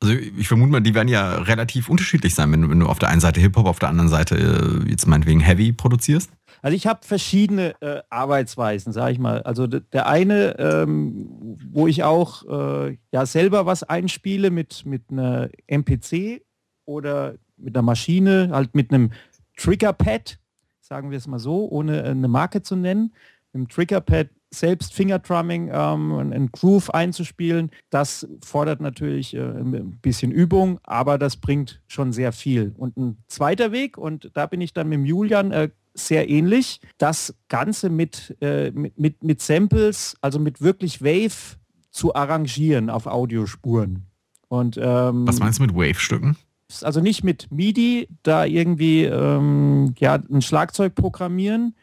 Also 0.00 0.14
ich 0.14 0.46
vermute 0.46 0.72
mal, 0.72 0.80
die 0.80 0.94
werden 0.94 1.08
ja 1.08 1.36
relativ 1.36 1.88
unterschiedlich 1.88 2.34
sein, 2.34 2.52
wenn 2.52 2.62
du, 2.62 2.70
wenn 2.70 2.80
du 2.80 2.86
auf 2.86 2.98
der 2.98 3.08
einen 3.08 3.20
Seite 3.20 3.40
Hip-Hop, 3.40 3.66
auf 3.66 3.78
der 3.78 3.88
anderen 3.88 4.10
Seite 4.10 4.36
äh, 4.36 4.90
jetzt 4.90 5.06
meinetwegen 5.06 5.40
Heavy 5.40 5.72
produzierst. 5.72 6.30
Also 6.60 6.76
ich 6.76 6.86
habe 6.86 7.00
verschiedene 7.02 7.80
äh, 7.80 8.02
Arbeitsweisen, 8.10 8.92
sage 8.92 9.12
ich 9.12 9.18
mal. 9.18 9.42
Also 9.42 9.66
der 9.66 10.06
eine, 10.06 10.58
ähm, 10.58 11.56
wo 11.70 11.86
ich 11.86 12.04
auch 12.04 12.44
äh, 12.46 12.98
ja 13.12 13.26
selber 13.26 13.64
was 13.66 13.84
einspiele 13.84 14.50
mit, 14.50 14.84
mit 14.84 15.04
einer 15.10 15.48
MPC 15.66 16.42
oder 16.84 17.34
mit 17.56 17.74
einer 17.74 17.82
Maschine, 17.82 18.50
halt 18.52 18.74
mit 18.74 18.92
einem 18.92 19.12
Triggerpad, 19.56 20.38
sagen 20.80 21.10
wir 21.10 21.18
es 21.18 21.26
mal 21.26 21.38
so, 21.38 21.68
ohne 21.68 22.04
eine 22.04 22.28
Marke 22.28 22.62
zu 22.62 22.76
nennen. 22.76 23.14
Dem 23.54 23.68
Triggerpad 23.68 24.28
selbst 24.56 24.94
Fingerdrumming, 24.94 25.70
ähm, 25.72 26.12
einen 26.12 26.50
Groove 26.52 26.90
einzuspielen, 26.90 27.70
das 27.90 28.26
fordert 28.44 28.80
natürlich 28.80 29.34
äh, 29.34 29.40
ein 29.40 29.98
bisschen 30.02 30.32
Übung, 30.32 30.78
aber 30.82 31.18
das 31.18 31.36
bringt 31.36 31.80
schon 31.86 32.12
sehr 32.12 32.32
viel. 32.32 32.74
Und 32.76 32.96
ein 32.96 33.18
zweiter 33.28 33.72
Weg, 33.72 33.98
und 33.98 34.30
da 34.34 34.46
bin 34.46 34.60
ich 34.60 34.72
dann 34.72 34.88
mit 34.88 35.06
Julian 35.06 35.52
äh, 35.52 35.70
sehr 35.94 36.28
ähnlich, 36.28 36.80
das 36.98 37.34
Ganze 37.48 37.90
mit, 37.90 38.36
äh, 38.40 38.70
mit, 38.70 38.98
mit, 38.98 39.22
mit 39.22 39.40
Samples, 39.40 40.16
also 40.20 40.38
mit 40.38 40.60
wirklich 40.60 41.02
Wave 41.02 41.56
zu 41.90 42.14
arrangieren 42.14 42.90
auf 42.90 43.06
Audiospuren. 43.06 44.06
Und, 44.48 44.78
ähm, 44.80 45.26
Was 45.26 45.38
meinst 45.38 45.58
du 45.58 45.62
mit 45.64 45.74
Wave-Stücken? 45.74 46.36
Also 46.82 47.00
nicht 47.00 47.22
mit 47.22 47.50
MIDI, 47.50 48.08
da 48.22 48.44
irgendwie 48.44 49.04
ähm, 49.04 49.94
ja, 49.98 50.14
ein 50.14 50.42
Schlagzeug 50.42 50.94
programmieren, 50.94 51.74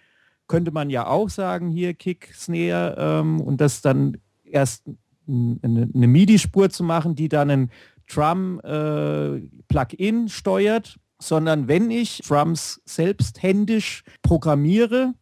könnte 0.47 0.71
man 0.71 0.89
ja 0.89 1.07
auch 1.07 1.29
sagen, 1.29 1.69
hier 1.69 1.93
Kick, 1.93 2.33
Snare 2.33 2.95
ähm, 2.97 3.41
und 3.41 3.61
das 3.61 3.81
dann 3.81 4.17
erst 4.43 4.83
eine, 5.27 5.89
eine 5.93 6.07
MIDI-Spur 6.07 6.69
zu 6.69 6.83
machen, 6.83 7.15
die 7.15 7.29
dann 7.29 7.49
ein 7.49 7.71
Drum-Plugin 8.11 10.25
äh, 10.25 10.29
steuert, 10.29 10.99
sondern 11.21 11.67
wenn 11.67 11.89
ich 11.89 12.21
Drums 12.27 12.81
selbst 12.85 13.41
händisch 13.41 14.03
programmiere, 14.21 15.13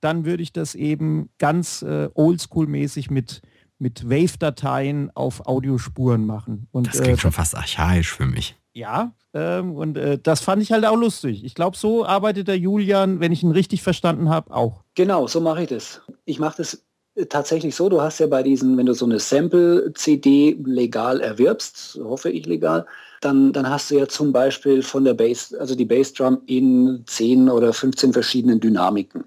dann 0.00 0.24
würde 0.24 0.42
ich 0.42 0.52
das 0.52 0.74
eben 0.74 1.30
ganz 1.38 1.82
äh, 1.82 2.08
oldschool-mäßig 2.14 3.10
mit, 3.10 3.42
mit 3.78 4.08
Wave-Dateien 4.08 5.10
auf 5.14 5.46
Audiospuren 5.46 6.26
machen. 6.26 6.66
Und, 6.72 6.88
das 6.88 7.00
klingt 7.00 7.18
äh, 7.18 7.20
schon 7.20 7.32
fast 7.32 7.56
archaisch 7.56 8.12
für 8.12 8.26
mich. 8.26 8.56
Ja, 8.74 9.12
ähm, 9.32 9.76
und 9.76 9.96
äh, 9.96 10.18
das 10.20 10.40
fand 10.40 10.60
ich 10.60 10.72
halt 10.72 10.84
auch 10.84 10.96
lustig. 10.96 11.44
Ich 11.44 11.54
glaube, 11.54 11.76
so 11.76 12.04
arbeitet 12.04 12.48
der 12.48 12.58
Julian, 12.58 13.20
wenn 13.20 13.30
ich 13.30 13.44
ihn 13.44 13.52
richtig 13.52 13.82
verstanden 13.84 14.28
habe, 14.28 14.52
auch. 14.52 14.82
Genau, 14.96 15.28
so 15.28 15.40
mache 15.40 15.62
ich 15.62 15.68
das. 15.68 16.02
Ich 16.24 16.40
mache 16.40 16.56
das 16.56 16.82
äh, 17.14 17.26
tatsächlich 17.26 17.76
so, 17.76 17.88
du 17.88 18.02
hast 18.02 18.18
ja 18.18 18.26
bei 18.26 18.42
diesen, 18.42 18.76
wenn 18.76 18.86
du 18.86 18.92
so 18.92 19.04
eine 19.04 19.20
Sample-CD 19.20 20.58
legal 20.64 21.20
erwirbst, 21.20 22.00
hoffe 22.02 22.30
ich 22.30 22.46
legal, 22.46 22.84
dann, 23.20 23.52
dann 23.52 23.70
hast 23.70 23.92
du 23.92 23.98
ja 23.98 24.08
zum 24.08 24.32
Beispiel 24.32 24.82
von 24.82 25.04
der 25.04 25.14
Bass, 25.14 25.54
also 25.54 25.76
die 25.76 25.84
Bassdrum 25.84 26.42
in 26.46 27.04
10 27.06 27.48
oder 27.48 27.72
15 27.72 28.12
verschiedenen 28.12 28.58
Dynamiken 28.58 29.24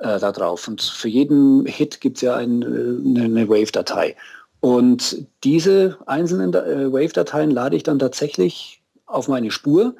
äh, 0.00 0.18
da 0.18 0.32
drauf. 0.32 0.66
Und 0.66 0.82
für 0.82 1.08
jeden 1.08 1.66
Hit 1.66 2.00
gibt 2.00 2.16
es 2.16 2.22
ja 2.22 2.34
ein, 2.34 2.62
äh, 2.62 2.66
eine, 2.66 3.24
eine 3.26 3.48
Wave-Datei. 3.48 4.16
Und 4.62 5.26
diese 5.42 5.98
einzelnen 6.06 6.54
äh, 6.54 6.92
Wave-Dateien 6.92 7.50
lade 7.50 7.74
ich 7.74 7.82
dann 7.82 7.98
tatsächlich 7.98 8.80
auf 9.06 9.26
meine 9.26 9.50
Spur. 9.50 9.96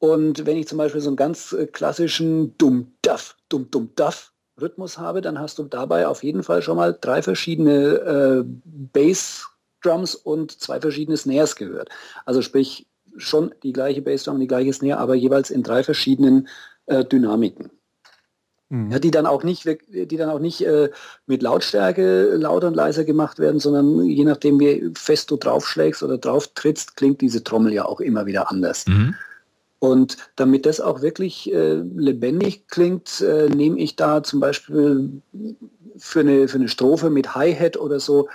Und 0.00 0.44
wenn 0.44 0.58
ich 0.58 0.68
zum 0.68 0.76
Beispiel 0.76 1.00
so 1.00 1.08
einen 1.08 1.16
ganz 1.16 1.54
äh, 1.54 1.66
klassischen 1.66 2.54
Dumm-Duff, 2.58 3.36
Dumm-Dumm-Duff 3.48 4.34
Rhythmus 4.60 4.98
habe, 4.98 5.22
dann 5.22 5.38
hast 5.38 5.58
du 5.58 5.62
dabei 5.62 6.06
auf 6.06 6.22
jeden 6.22 6.42
Fall 6.42 6.60
schon 6.60 6.76
mal 6.76 6.94
drei 7.00 7.22
verschiedene 7.22 7.72
äh, 7.72 8.44
Bass-Drums 8.92 10.14
und 10.14 10.60
zwei 10.60 10.78
verschiedene 10.78 11.16
Snares 11.16 11.56
gehört. 11.56 11.88
Also 12.26 12.42
sprich 12.42 12.86
schon 13.16 13.54
die 13.62 13.72
gleiche 13.72 14.02
Bassdrum, 14.02 14.40
die 14.40 14.46
gleiche 14.46 14.74
Snare, 14.74 14.98
aber 14.98 15.14
jeweils 15.14 15.48
in 15.48 15.62
drei 15.62 15.82
verschiedenen 15.82 16.48
äh, 16.84 17.02
Dynamiken. 17.02 17.70
Mhm. 18.72 18.90
Ja, 18.90 18.98
die 18.98 19.10
dann 19.10 19.26
auch 19.26 19.44
nicht, 19.44 19.66
die 19.90 20.16
dann 20.16 20.30
auch 20.30 20.38
nicht 20.38 20.62
äh, 20.62 20.88
mit 21.26 21.42
Lautstärke 21.42 22.36
lauter 22.36 22.68
und 22.68 22.74
leiser 22.74 23.04
gemacht 23.04 23.38
werden, 23.38 23.60
sondern 23.60 24.06
je 24.06 24.24
nachdem, 24.24 24.58
wie 24.58 24.90
fest 24.94 25.30
du 25.30 25.36
draufschlägst 25.36 26.02
oder 26.02 26.16
drauf 26.16 26.48
trittst, 26.54 26.96
klingt 26.96 27.20
diese 27.20 27.44
Trommel 27.44 27.74
ja 27.74 27.84
auch 27.84 28.00
immer 28.00 28.24
wieder 28.24 28.50
anders. 28.50 28.86
Mhm. 28.86 29.14
Und 29.78 30.16
damit 30.36 30.64
das 30.64 30.80
auch 30.80 31.02
wirklich 31.02 31.52
äh, 31.52 31.82
lebendig 31.96 32.66
klingt, 32.68 33.20
äh, 33.20 33.50
nehme 33.50 33.78
ich 33.78 33.96
da 33.96 34.22
zum 34.22 34.40
Beispiel 34.40 35.20
für 35.98 36.20
eine, 36.20 36.48
für 36.48 36.56
eine 36.56 36.68
Strophe 36.68 37.10
mit 37.10 37.34
Hi-Hat 37.34 37.76
oder 37.76 38.00
so, 38.00 38.28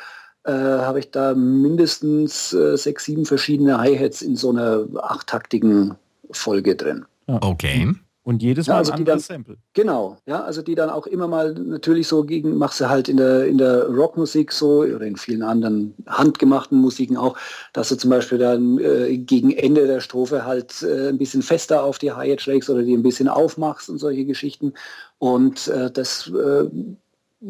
äh, 0.43 0.51
habe 0.51 0.99
ich 0.99 1.09
da 1.09 1.33
mindestens 1.33 2.53
äh, 2.53 2.77
sechs, 2.77 3.05
sieben 3.05 3.25
verschiedene 3.25 3.79
Hi-Hats 3.79 4.21
in 4.21 4.35
so 4.35 4.51
einer 4.51 4.85
achttaktigen 4.97 5.95
Folge 6.29 6.75
drin. 6.75 7.05
Okay. 7.25 7.95
Und 8.27 8.43
jedes 8.43 8.67
Mal 8.67 8.73
ja, 8.73 8.77
also 8.79 8.91
ein 8.91 8.97
anderes 8.99 9.25
Sample. 9.25 9.55
Genau, 9.71 10.17
ja, 10.25 10.43
also 10.43 10.61
die 10.61 10.75
dann 10.75 10.89
auch 10.89 11.07
immer 11.07 11.29
mal 11.29 11.53
natürlich 11.53 12.09
so 12.09 12.25
gegen, 12.25 12.57
machst 12.57 12.81
du 12.81 12.89
halt 12.89 13.07
in 13.07 13.15
der, 13.15 13.45
in 13.45 13.57
der 13.57 13.87
Rockmusik 13.87 14.51
so 14.51 14.79
oder 14.81 15.05
in 15.05 15.15
vielen 15.15 15.43
anderen 15.43 15.93
handgemachten 16.07 16.77
Musiken 16.77 17.15
auch, 17.15 17.37
dass 17.71 17.87
du 17.87 17.95
zum 17.95 18.09
Beispiel 18.09 18.37
dann 18.37 18.79
äh, 18.79 19.15
gegen 19.17 19.51
Ende 19.51 19.87
der 19.87 20.01
Strophe 20.01 20.43
halt 20.43 20.83
äh, 20.83 21.07
ein 21.07 21.17
bisschen 21.17 21.41
fester 21.41 21.81
auf 21.81 21.99
die 21.99 22.11
Hi-Hat 22.11 22.41
schlägst 22.41 22.69
oder 22.69 22.83
die 22.83 22.97
ein 22.97 23.01
bisschen 23.01 23.29
aufmachst 23.29 23.89
und 23.89 23.97
solche 23.97 24.25
Geschichten. 24.25 24.73
Und 25.19 25.69
äh, 25.69 25.89
das 25.89 26.27
äh, 26.27 26.65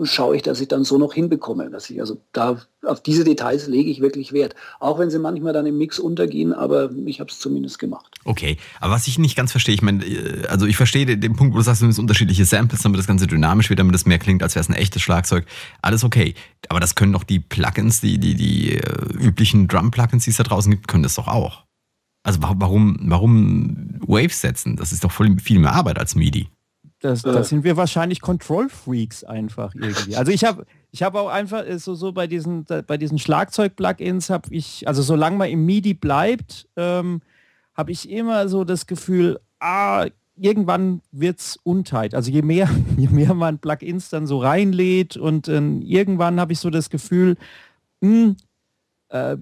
schaue 0.04 0.36
ich, 0.36 0.42
dass 0.42 0.60
ich 0.60 0.68
dann 0.68 0.84
so 0.84 0.98
noch 0.98 1.14
hinbekomme. 1.14 1.70
Dass 1.70 1.90
ich 1.90 2.00
also 2.00 2.22
da 2.34 2.62
auf 2.84 3.02
diese 3.02 3.24
Details 3.24 3.68
lege 3.68 3.90
ich 3.90 4.02
wirklich 4.02 4.34
Wert. 4.34 4.56
Auch 4.80 5.00
wenn 5.00 5.10
sie 5.10 5.20
manchmal 5.20 5.54
dann 5.54 5.66
im 5.66 5.78
Mix 5.78 6.00
untergehen, 6.00 6.54
aber 6.54 6.92
ich 7.06 7.20
habe 7.20 7.30
es 7.30 7.40
zumindest 7.40 7.80
gemacht. 7.80 8.16
Okay, 8.26 8.58
aber 8.80 8.94
was 8.94 9.08
ich 9.08 9.18
nicht 9.18 9.36
ganz 9.36 9.52
verstehe, 9.52 9.76
ich 9.76 9.82
meine, 9.82 10.06
äh, 10.06 10.48
also 10.48 10.66
ich 10.66 10.76
verstehe 10.76 11.06
den 11.18 11.36
Punkt, 11.36 11.54
wo 11.54 11.58
du 11.58 11.64
sagst, 11.64 11.82
du 11.82 11.86
nimmst 11.86 12.00
unterschiedliche 12.00 12.46
Samples, 12.46 12.82
damit 12.82 13.00
das 13.00 13.08
Ganze 13.08 13.28
dynamisch 13.28 13.70
wird, 13.70 13.80
damit 13.80 13.96
das 13.96 14.06
mehr 14.06 14.20
klingt, 14.20 14.44
als 14.44 14.56
wäre 14.56 14.62
es 14.62 14.70
ein 14.70 14.76
echtes 14.76 15.02
Schlagzeug. 15.02 15.46
Alles 15.82 16.04
okay. 16.04 16.34
Aber 16.70 16.80
das 16.80 16.96
können 16.96 17.14
doch 17.14 17.24
die 17.24 17.40
Plugins, 17.40 18.02
die, 18.02 18.18
die, 18.18 18.36
die 18.36 18.74
äh, 18.74 19.14
üblichen 19.14 19.68
Drum-Plugins, 19.68 20.26
die 20.26 20.32
es 20.32 20.38
da 20.38 20.44
draußen 20.44 20.72
gibt, 20.72 20.88
können 20.88 21.04
das 21.04 21.16
doch 21.16 21.28
auch. 21.28 21.66
Also 22.24 22.40
warum, 22.42 22.98
warum 23.04 24.02
Waves 24.06 24.42
setzen? 24.42 24.76
Das 24.76 24.92
ist 24.92 25.06
doch 25.06 25.12
voll 25.12 25.38
viel 25.40 25.60
mehr 25.60 25.72
Arbeit 25.72 25.98
als 25.98 26.16
MIDI. 26.16 26.50
Das, 27.00 27.24
äh. 27.24 27.32
das 27.32 27.50
sind 27.50 27.64
wir 27.64 27.78
wahrscheinlich 27.78 28.22
Control-Freaks 28.22 29.24
einfach 29.24 29.74
irgendwie. 29.76 30.16
Also 30.16 30.32
ich 30.32 30.44
habe 30.44 30.66
ich 30.92 31.04
habe 31.04 31.20
auch 31.20 31.30
einfach 31.30 31.66
äh, 31.66 31.78
so, 31.80 31.96
so 31.96 32.12
bei 32.12 32.28
diesen, 32.28 32.66
bei 32.66 32.98
diesen 32.98 33.20
Schlagzeug-Plugins 33.20 34.30
habe 34.30 34.54
ich, 34.54 34.88
also 34.88 35.02
solange 35.02 35.38
man 35.38 35.50
im 35.50 35.66
MIDI 35.66 35.94
bleibt, 35.94 36.68
ähm, 36.76 37.22
habe 37.76 37.92
ich 37.92 38.10
immer 38.10 38.50
so 38.50 38.64
das 38.64 38.88
Gefühl, 38.88 39.40
ah, 39.60 40.08
irgendwann 40.36 41.02
wird 41.12 41.40
es 41.40 41.60
unteilt. 41.64 42.16
Also 42.16 42.32
je 42.32 42.42
mehr, 42.42 42.70
je 42.98 43.10
mehr 43.10 43.34
man 43.34 43.60
Plugins 43.60 44.10
dann 44.10 44.28
so 44.28 44.40
reinlädt 44.40 45.18
und 45.18 45.48
äh, 45.48 45.60
irgendwann 45.60 46.40
habe 46.40 46.54
ich 46.54 46.60
so 46.60 46.70
das 46.70 46.90
Gefühl, 46.90 47.38
mh, 48.02 48.10
hm, 48.10 48.38
äh, 49.10 49.38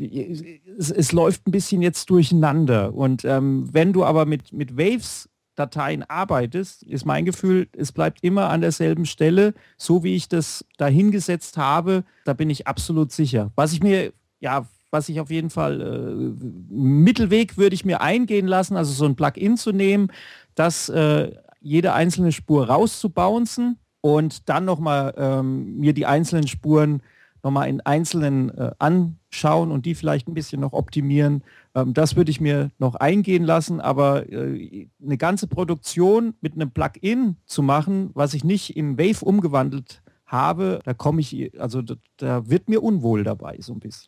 es, 0.78 0.92
es, 0.92 1.12
läuft 1.12 1.48
ein 1.48 1.52
bisschen 1.52 1.82
jetzt 1.82 2.10
durcheinander. 2.10 2.94
Und 2.94 3.26
ähm, 3.26 3.68
wenn 3.72 3.94
du 3.94 4.04
aber 4.04 4.26
mit, 4.26 4.54
mit 4.54 4.78
Waves 4.78 5.30
Dateien 5.56 6.04
arbeitest, 6.04 6.84
ist 6.84 7.06
mein 7.06 7.26
Gefühl, 7.26 7.68
es 7.78 7.92
bleibt 7.92 8.24
immer 8.24 8.50
an 8.50 8.62
derselben 8.62 9.06
Stelle, 9.06 9.54
so 9.78 10.04
wie 10.04 10.16
ich 10.16 10.28
das 10.28 10.66
dahingesetzt 10.78 11.58
habe, 11.58 12.04
da 12.26 12.34
bin 12.34 12.50
ich 12.50 12.68
absolut 12.68 13.12
sicher. 13.12 13.52
Was 13.56 13.74
ich 13.74 13.82
mir, 13.82 14.14
ja, 14.40 14.68
was 14.92 15.10
ich 15.10 15.20
auf 15.20 15.30
jeden 15.30 15.50
Fall, 15.50 15.82
äh, 15.82 16.74
Mittelweg 16.74 17.58
würde 17.58 17.76
ich 17.76 17.86
mir 17.86 18.02
eingehen 18.02 18.48
lassen, 18.48 18.78
also 18.78 18.94
so 18.94 19.06
ein 19.06 19.16
Plugin 19.16 19.58
zu 19.58 19.72
nehmen, 19.72 20.12
das 20.56 20.90
äh, 20.90 21.32
jede 21.62 21.94
einzelne 21.94 22.32
Spur 22.32 22.68
rauszubouncen 22.68 23.78
und 24.02 24.50
dann 24.50 24.66
nochmal 24.66 25.14
ähm, 25.18 25.78
mir 25.78 25.94
die 25.94 26.06
einzelnen 26.06 26.48
Spuren 26.48 27.02
nochmal 27.44 27.70
in 27.70 27.82
einzelnen 27.82 28.50
äh, 28.58 28.72
anschauen 28.80 29.72
und 29.72 29.86
die 29.86 29.96
vielleicht 29.96 30.28
ein 30.28 30.34
bisschen 30.34 30.62
noch 30.62 30.74
optimieren. 30.74 31.44
Ähm, 31.76 31.94
das 31.94 32.16
würde 32.16 32.32
ich 32.32 32.42
mir 32.42 32.72
noch 32.80 32.96
eingehen 32.96 33.44
lassen, 33.44 33.80
aber 33.82 34.32
äh, 34.32 34.88
eine 35.04 35.18
ganze 35.18 35.48
Produktion 35.48 36.34
mit 36.42 36.54
einem 36.54 36.72
Plugin 36.72 37.36
zu 37.46 37.62
machen, 37.62 38.10
was 38.14 38.34
ich 38.34 38.44
nicht 38.44 38.76
in 38.76 38.98
Wave 38.98 39.24
umgewandelt 39.24 40.02
habe, 40.26 40.80
da 40.84 40.94
komme 40.94 41.22
ich, 41.22 41.60
also 41.60 41.82
da, 41.82 41.96
da 42.18 42.50
wird 42.50 42.68
mir 42.70 42.82
unwohl 42.82 43.24
dabei 43.24 43.58
so 43.60 43.74
ein 43.74 43.80
bisschen. 43.80 44.08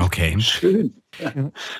Okay. 0.00 0.34
Schön. 0.40 0.94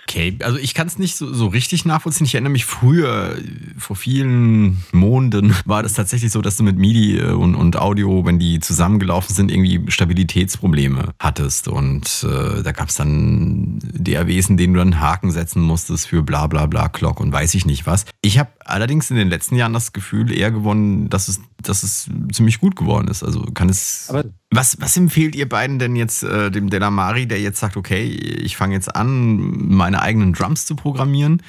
Okay, 0.08 0.38
also 0.42 0.58
ich 0.58 0.74
kann 0.74 0.86
es 0.86 0.98
nicht 0.98 1.16
so, 1.16 1.32
so 1.32 1.48
richtig 1.48 1.84
nachvollziehen. 1.84 2.26
Ich 2.26 2.34
erinnere 2.34 2.52
mich 2.52 2.64
früher, 2.64 3.36
vor 3.78 3.96
vielen 3.96 4.82
Monden, 4.92 5.54
war 5.64 5.82
das 5.82 5.94
tatsächlich 5.94 6.32
so, 6.32 6.42
dass 6.42 6.56
du 6.56 6.62
mit 6.62 6.76
MIDI 6.76 7.18
äh, 7.18 7.32
und, 7.32 7.54
und 7.54 7.76
Audio, 7.76 8.24
wenn 8.24 8.38
die 8.38 8.60
zusammengelaufen 8.60 9.34
sind, 9.34 9.50
irgendwie 9.50 9.90
Stabilitätsprobleme 9.90 11.14
hattest. 11.18 11.68
Und 11.68 12.24
äh, 12.24 12.62
da 12.62 12.72
gab 12.72 12.88
es 12.88 12.96
dann 12.96 13.78
DAWs, 13.92 14.48
in 14.48 14.56
denen 14.56 14.74
du 14.74 14.78
dann 14.78 15.00
Haken 15.00 15.30
setzen 15.30 15.62
musstest 15.62 16.06
für 16.08 16.22
bla 16.22 16.46
bla 16.46 16.66
bla 16.66 16.88
Clock 16.88 17.20
und 17.20 17.32
weiß 17.32 17.54
ich 17.54 17.66
nicht 17.66 17.86
was. 17.86 18.04
Ich 18.20 18.38
habe 18.38 18.50
allerdings 18.64 19.10
in 19.10 19.16
den 19.16 19.28
letzten 19.28 19.56
Jahren 19.56 19.72
das 19.72 19.92
Gefühl 19.92 20.32
eher 20.32 20.50
gewonnen, 20.50 21.08
dass 21.08 21.28
es, 21.28 21.40
dass 21.62 21.82
es 21.82 22.08
ziemlich 22.32 22.60
gut 22.60 22.76
geworden 22.76 23.08
ist. 23.08 23.22
Also 23.22 23.42
kann 23.42 23.68
es. 23.68 24.06
Aber 24.08 24.24
was, 24.50 24.80
was 24.80 24.96
empfehlt 24.96 25.34
ihr 25.34 25.48
beiden 25.48 25.78
denn 25.78 25.96
jetzt 25.96 26.22
äh, 26.22 26.50
dem 26.50 26.70
Delamari, 26.70 27.26
der 27.26 27.40
jetzt 27.40 27.58
sagt, 27.58 27.76
okay, 27.76 28.04
ich 28.04 28.56
fange 28.56 28.74
jetzt 28.74 28.94
an, 28.94 29.23
meine 29.24 30.00
eigenen 30.00 30.32
Drums 30.32 30.66
zu 30.66 30.76
programmieren? 30.76 31.42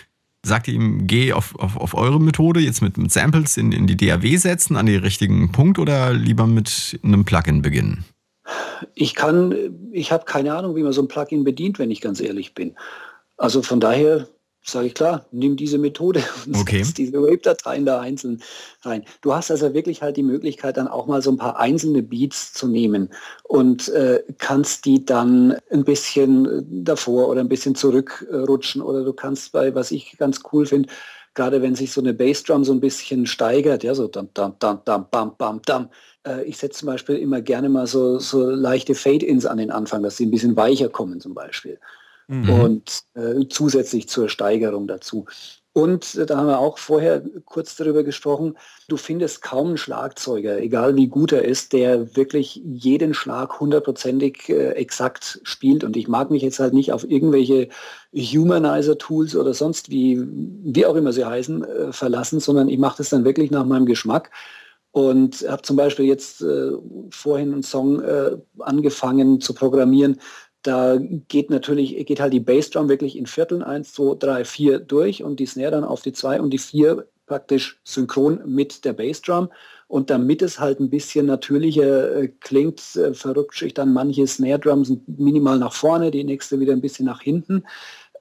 Sagt 0.46 0.68
ihr 0.68 0.76
ihm, 0.76 1.08
geh 1.08 1.34
auf, 1.34 1.58
auf, 1.58 1.76
auf 1.78 1.96
eure 1.96 2.22
Methode, 2.22 2.60
jetzt 2.60 2.82
mit, 2.82 2.98
mit 2.98 3.12
Samples 3.12 3.58
in, 3.58 3.72
in 3.72 3.88
die 3.88 3.98
DAW 3.98 4.38
setzen, 4.38 4.76
an 4.76 4.86
den 4.86 5.02
richtigen 5.02 5.52
Punkt 5.52 5.80
oder 5.80 6.14
lieber 6.14 6.46
mit 6.46 7.00
einem 7.04 7.26
Plugin 7.26 7.62
beginnen? 7.62 8.06
Ich 8.94 9.16
kann, 9.16 9.56
ich 9.92 10.12
habe 10.12 10.26
keine 10.26 10.54
Ahnung, 10.54 10.76
wie 10.76 10.84
man 10.84 10.94
so 10.94 11.02
ein 11.02 11.08
Plugin 11.08 11.44
bedient, 11.44 11.80
wenn 11.80 11.90
ich 11.90 12.02
ganz 12.02 12.20
ehrlich 12.20 12.54
bin. 12.54 12.76
Also 13.38 13.62
von 13.62 13.80
daher 13.80 14.28
sage 14.66 14.88
ich 14.88 14.94
klar, 14.96 15.26
nimm 15.32 15.56
diese 15.56 15.78
Methode 15.78 16.24
und 16.46 16.56
okay. 16.56 16.84
setz 16.84 16.96
diese 16.96 17.22
Wave-Dateien 17.22 17.86
da 17.86 18.00
einzeln 18.00 18.42
rein. 18.82 19.06
Du 19.22 19.34
hast 19.34 19.52
also 19.52 19.74
wirklich 19.74 20.02
halt 20.02 20.18
die 20.18 20.24
Möglichkeit, 20.24 20.78
dann 20.78 20.88
auch 20.88 21.08
mal 21.08 21.22
so 21.22 21.32
ein 21.32 21.38
paar 21.38 21.60
einzelne 21.60 22.02
Beats 22.02 22.54
zu 22.54 22.68
nehmen 22.68 23.10
und 23.44 23.90
äh, 23.90 24.24
kannst 24.40 24.86
die 24.86 25.06
dann 25.06 25.56
ein 25.72 25.84
bisschen 25.84 26.66
davor 26.84 27.30
oder 27.30 27.42
ein 27.42 27.50
bisschen 27.50 27.76
zurückrutschen 27.76 28.82
oder 28.82 29.04
du 29.04 29.14
kannst 29.14 29.52
bei, 29.52 29.74
was 29.76 29.92
ich 29.92 30.18
ganz 30.18 30.42
cool 30.52 30.66
finde, 30.66 30.90
gerade 31.36 31.62
wenn 31.62 31.76
sich 31.76 31.92
so 31.92 32.02
eine 32.02 32.14
Bassdrum 32.14 32.64
so 32.64 32.74
ein 32.74 32.80
bisschen 32.80 33.28
steigert, 33.28 33.84
ja, 33.84 33.94
so 33.94 34.08
dam, 34.08 34.30
dam, 34.34 34.56
dam, 34.60 34.82
dam, 34.86 35.06
bam, 35.12 35.36
bam, 35.38 35.62
dam. 35.64 35.90
Äh, 36.26 36.44
ich 36.46 36.58
setze 36.58 36.80
zum 36.80 36.88
Beispiel 36.88 37.18
immer 37.18 37.42
gerne 37.42 37.70
mal 37.70 37.86
so, 37.86 38.20
so 38.20 38.50
leichte 38.50 38.96
Fade-Ins 38.96 39.46
an 39.46 39.58
den 39.58 39.70
Anfang, 39.70 40.02
dass 40.02 40.18
sie 40.18 40.26
ein 40.26 40.32
bisschen 40.32 40.56
weicher 40.56 40.90
kommen 40.90 41.20
zum 41.20 41.36
Beispiel 41.36 41.80
mhm. 42.28 42.50
und 42.50 43.04
äh, 43.14 43.48
zusätzlich 43.50 44.08
zur 44.08 44.30
Steigerung 44.30 44.88
dazu. 44.88 45.26
Und 45.78 46.16
äh, 46.16 46.26
da 46.26 46.38
haben 46.38 46.48
wir 46.48 46.60
auch 46.60 46.78
vorher 46.78 47.22
kurz 47.44 47.76
darüber 47.76 48.04
gesprochen, 48.04 48.58
du 48.88 48.96
findest 48.96 49.42
kaum 49.42 49.68
einen 49.68 49.78
Schlagzeuger, 49.78 50.58
egal 50.60 50.96
wie 50.96 51.08
gut 51.08 51.34
er 51.34 51.44
ist, 51.44 51.74
der 51.74 52.16
wirklich 52.16 52.62
jeden 52.64 53.14
Schlag 53.14 53.60
hundertprozentig 53.60 54.48
äh, 54.48 54.70
exakt 54.70 55.42
spielt. 55.44 55.84
Und 55.84 55.98
ich 55.98 56.08
mag 56.08 56.32
mich 56.32 56.44
jetzt 56.44 56.60
halt 56.60 56.74
nicht 56.74 56.94
auf 56.94 57.04
irgendwelche 57.04 57.68
Humanizer-Tools 58.14 59.36
oder 59.36 59.54
sonst 59.54 59.90
wie, 59.90 60.24
wie 60.26 60.86
auch 60.86 60.96
immer 60.96 61.12
sie 61.12 61.26
heißen, 61.26 61.66
äh, 61.66 61.92
verlassen, 61.92 62.40
sondern 62.40 62.70
ich 62.70 62.80
mache 62.80 63.00
das 63.00 63.10
dann 63.10 63.26
wirklich 63.26 63.52
nach 63.52 63.66
meinem 63.66 63.86
Geschmack. 63.86 64.32
Und 64.92 65.46
habe 65.46 65.62
zum 65.62 65.76
Beispiel 65.76 66.06
jetzt 66.06 66.42
äh, 66.42 66.72
vorhin 67.10 67.52
einen 67.52 67.64
Song 67.64 68.00
äh, 68.00 68.38
angefangen 68.60 69.42
zu 69.42 69.54
programmieren, 69.54 70.22
Da 70.66 70.98
geht 71.28 71.52
natürlich, 71.52 72.04
geht 72.08 72.20
halt 72.20 72.34
die 72.34 72.40
Bassdrum 72.40 72.90
wirklich 72.90 73.16
in 73.16 73.28
Vierteln 73.28 73.62
1, 73.62 73.94
2, 73.94 74.16
3, 74.18 74.46
4 74.46 74.80
durch 74.80 75.24
und 75.24 75.40
die 75.40 75.46
Snare 75.46 75.70
dann 75.70 75.84
auf 75.84 76.02
die 76.02 76.12
2 76.12 76.42
und 76.42 76.50
die 76.50 76.58
4 76.58 77.06
praktisch 77.28 77.80
synchron 77.84 78.42
mit 78.48 78.84
der 78.84 78.94
Bassdrum. 78.94 79.50
Und 79.88 80.10
damit 80.10 80.42
es 80.42 80.60
halt 80.60 80.80
ein 80.80 80.90
bisschen 80.90 81.28
natürlicher 81.28 82.16
äh, 82.16 82.28
klingt, 82.40 82.82
äh, 82.96 83.14
verrutsche 83.14 83.68
ich 83.68 83.76
dann 83.76 83.94
manche 83.94 84.26
Snare 84.26 84.58
Drums 84.58 84.92
minimal 85.06 85.60
nach 85.60 85.74
vorne, 85.74 86.10
die 86.10 86.24
nächste 86.24 86.60
wieder 86.60 86.74
ein 86.74 86.82
bisschen 86.82 87.06
nach 87.06 87.22
hinten, 87.22 87.64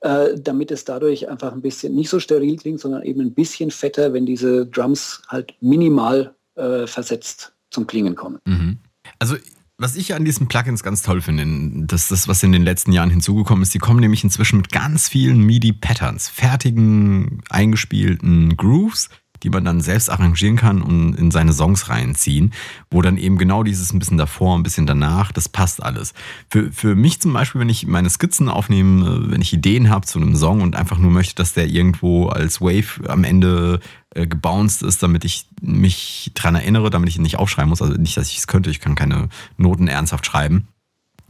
äh, 0.03 0.39
damit 0.39 0.71
es 0.71 0.85
dadurch 0.85 1.31
einfach 1.31 1.53
ein 1.53 1.63
bisschen 1.63 1.95
nicht 1.95 2.11
so 2.11 2.21
steril 2.21 2.59
klingt, 2.59 2.81
sondern 2.81 3.05
eben 3.05 3.23
ein 3.23 3.33
bisschen 3.33 3.71
fetter, 3.71 4.13
wenn 4.13 4.27
diese 4.27 4.67
Drums 4.67 5.23
halt 5.29 5.55
minimal 5.63 6.35
äh, 6.57 6.87
versetzt 6.87 7.55
zum 7.71 7.87
Klingen 7.87 8.15
kommen. 8.15 8.39
Mhm. 8.45 8.81
Also 9.19 9.37
was 9.78 9.97
ich 9.97 10.14
an 10.14 10.25
diesen 10.25 10.47
Plugins 10.47 10.83
ganz 10.83 11.02
toll 11.02 11.21
finde, 11.21 11.87
das 11.87 12.02
ist 12.02 12.11
das, 12.11 12.28
was 12.28 12.43
in 12.43 12.52
den 12.52 12.62
letzten 12.62 12.93
Jahren 12.93 13.11
hinzugekommen 13.11 13.62
ist, 13.62 13.75
die 13.75 13.78
kommen 13.78 14.00
nämlich 14.00 14.23
inzwischen 14.23 14.57
mit 14.59 14.71
ganz 14.71 15.09
vielen 15.09 15.40
MIDI-Patterns, 15.40 16.28
fertigen, 16.28 17.43
eingespielten 17.50 18.57
Grooves, 18.57 19.09
die 19.43 19.50
man 19.50 19.64
dann 19.64 19.81
selbst 19.81 20.11
arrangieren 20.11 20.57
kann 20.57 20.81
und 20.83 21.14
in 21.14 21.31
seine 21.31 21.53
Songs 21.53 21.88
reinziehen, 21.88 22.53
wo 22.91 23.03
dann 23.03 23.19
eben 23.19 23.37
genau 23.37 23.62
dieses 23.62 23.93
ein 23.93 23.99
bisschen 23.99 24.19
davor, 24.19 24.57
ein 24.57 24.62
bisschen 24.62 24.87
danach, 24.87 25.33
das 25.33 25.49
passt 25.49 25.83
alles. 25.83 26.14
Für, 26.50 26.73
für 26.73 26.95
mich 26.95 27.21
zum 27.21 27.33
Beispiel, 27.33 27.61
wenn 27.61 27.69
ich 27.69 27.87
meine 27.87 28.11
Skizzen 28.11 28.49
aufnehme, 28.49 29.31
wenn 29.31 29.43
ich 29.43 29.53
Ideen 29.53 29.91
habe 29.91 30.07
zu 30.07 30.19
einem 30.19 30.37
Song 30.37 30.62
und 30.62 30.76
einfach 30.76 30.99
nur 30.99 31.11
möchte, 31.11 31.35
dass 31.35 31.53
der 31.53 31.69
irgendwo 31.69 32.29
als 32.29 32.61
Wave 32.61 33.09
am 33.09 33.25
Ende 33.25 33.81
äh, 34.14 34.26
gebounced 34.26 34.83
ist, 34.83 35.03
damit 35.03 35.25
ich 35.25 35.49
mich 35.61 36.31
dran 36.35 36.55
erinnere, 36.55 36.91
damit 36.91 37.09
ich 37.09 37.17
ihn 37.17 37.23
nicht 37.23 37.38
aufschreiben 37.38 37.69
muss. 37.69 37.83
Also 37.83 37.95
nicht, 37.95 38.17
dass 38.17 38.31
ich 38.31 38.38
es 38.38 38.47
könnte, 38.47 38.71
ich 38.71 38.81
kann 38.81 38.95
keine 38.95 39.29
Noten 39.57 39.88
ernsthaft 39.88 40.25
schreiben. 40.25 40.69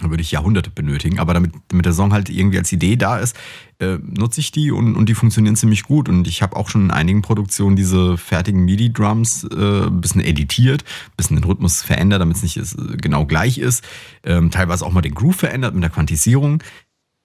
Da 0.01 0.11
würde 0.11 0.23
ich 0.23 0.33
Jahrhunderte 0.33 0.71
benötigen. 0.71 1.19
Aber 1.19 1.35
damit, 1.35 1.53
damit 1.69 1.87
der 1.87 1.93
Song 1.93 2.13
halt 2.13 2.29
irgendwie 2.29 2.59
als 2.59 2.73
Idee 2.73 2.97
da 2.97 3.19
ist, 3.19 3.37
äh, 3.79 3.99
nutze 4.03 4.41
ich 4.41 4.51
die 4.51 4.71
und, 4.71 4.97
und 4.97 5.09
die 5.09 5.15
funktionieren 5.15 5.57
ziemlich 5.57 5.85
gut. 5.85 6.09
Und 6.09 6.27
ich 6.27 6.43
habe 6.43 6.57
auch 6.57 6.69
schon 6.69 6.85
in 6.85 6.91
einigen 6.91 7.23
Produktionen 7.23 7.77
diese 7.77 8.19
fertigen 8.19 8.65
MIDI-Drums 8.65 9.45
äh, 9.45 9.87
ein 9.87 10.01
bisschen 10.01 10.21
editiert, 10.21 10.83
ein 10.83 11.17
bisschen 11.17 11.37
den 11.37 11.45
Rhythmus 11.45 11.83
verändert, 11.83 12.21
damit 12.21 12.37
es 12.37 12.43
nicht 12.43 12.57
ist, 12.57 12.75
äh, 12.75 12.97
genau 12.97 13.25
gleich 13.25 13.59
ist. 13.59 13.85
Ähm, 14.25 14.51
teilweise 14.51 14.85
auch 14.85 14.93
mal 14.93 15.01
den 15.01 15.15
Groove 15.15 15.37
verändert 15.37 15.75
mit 15.75 15.83
der 15.83 15.91
Quantisierung. 15.91 16.63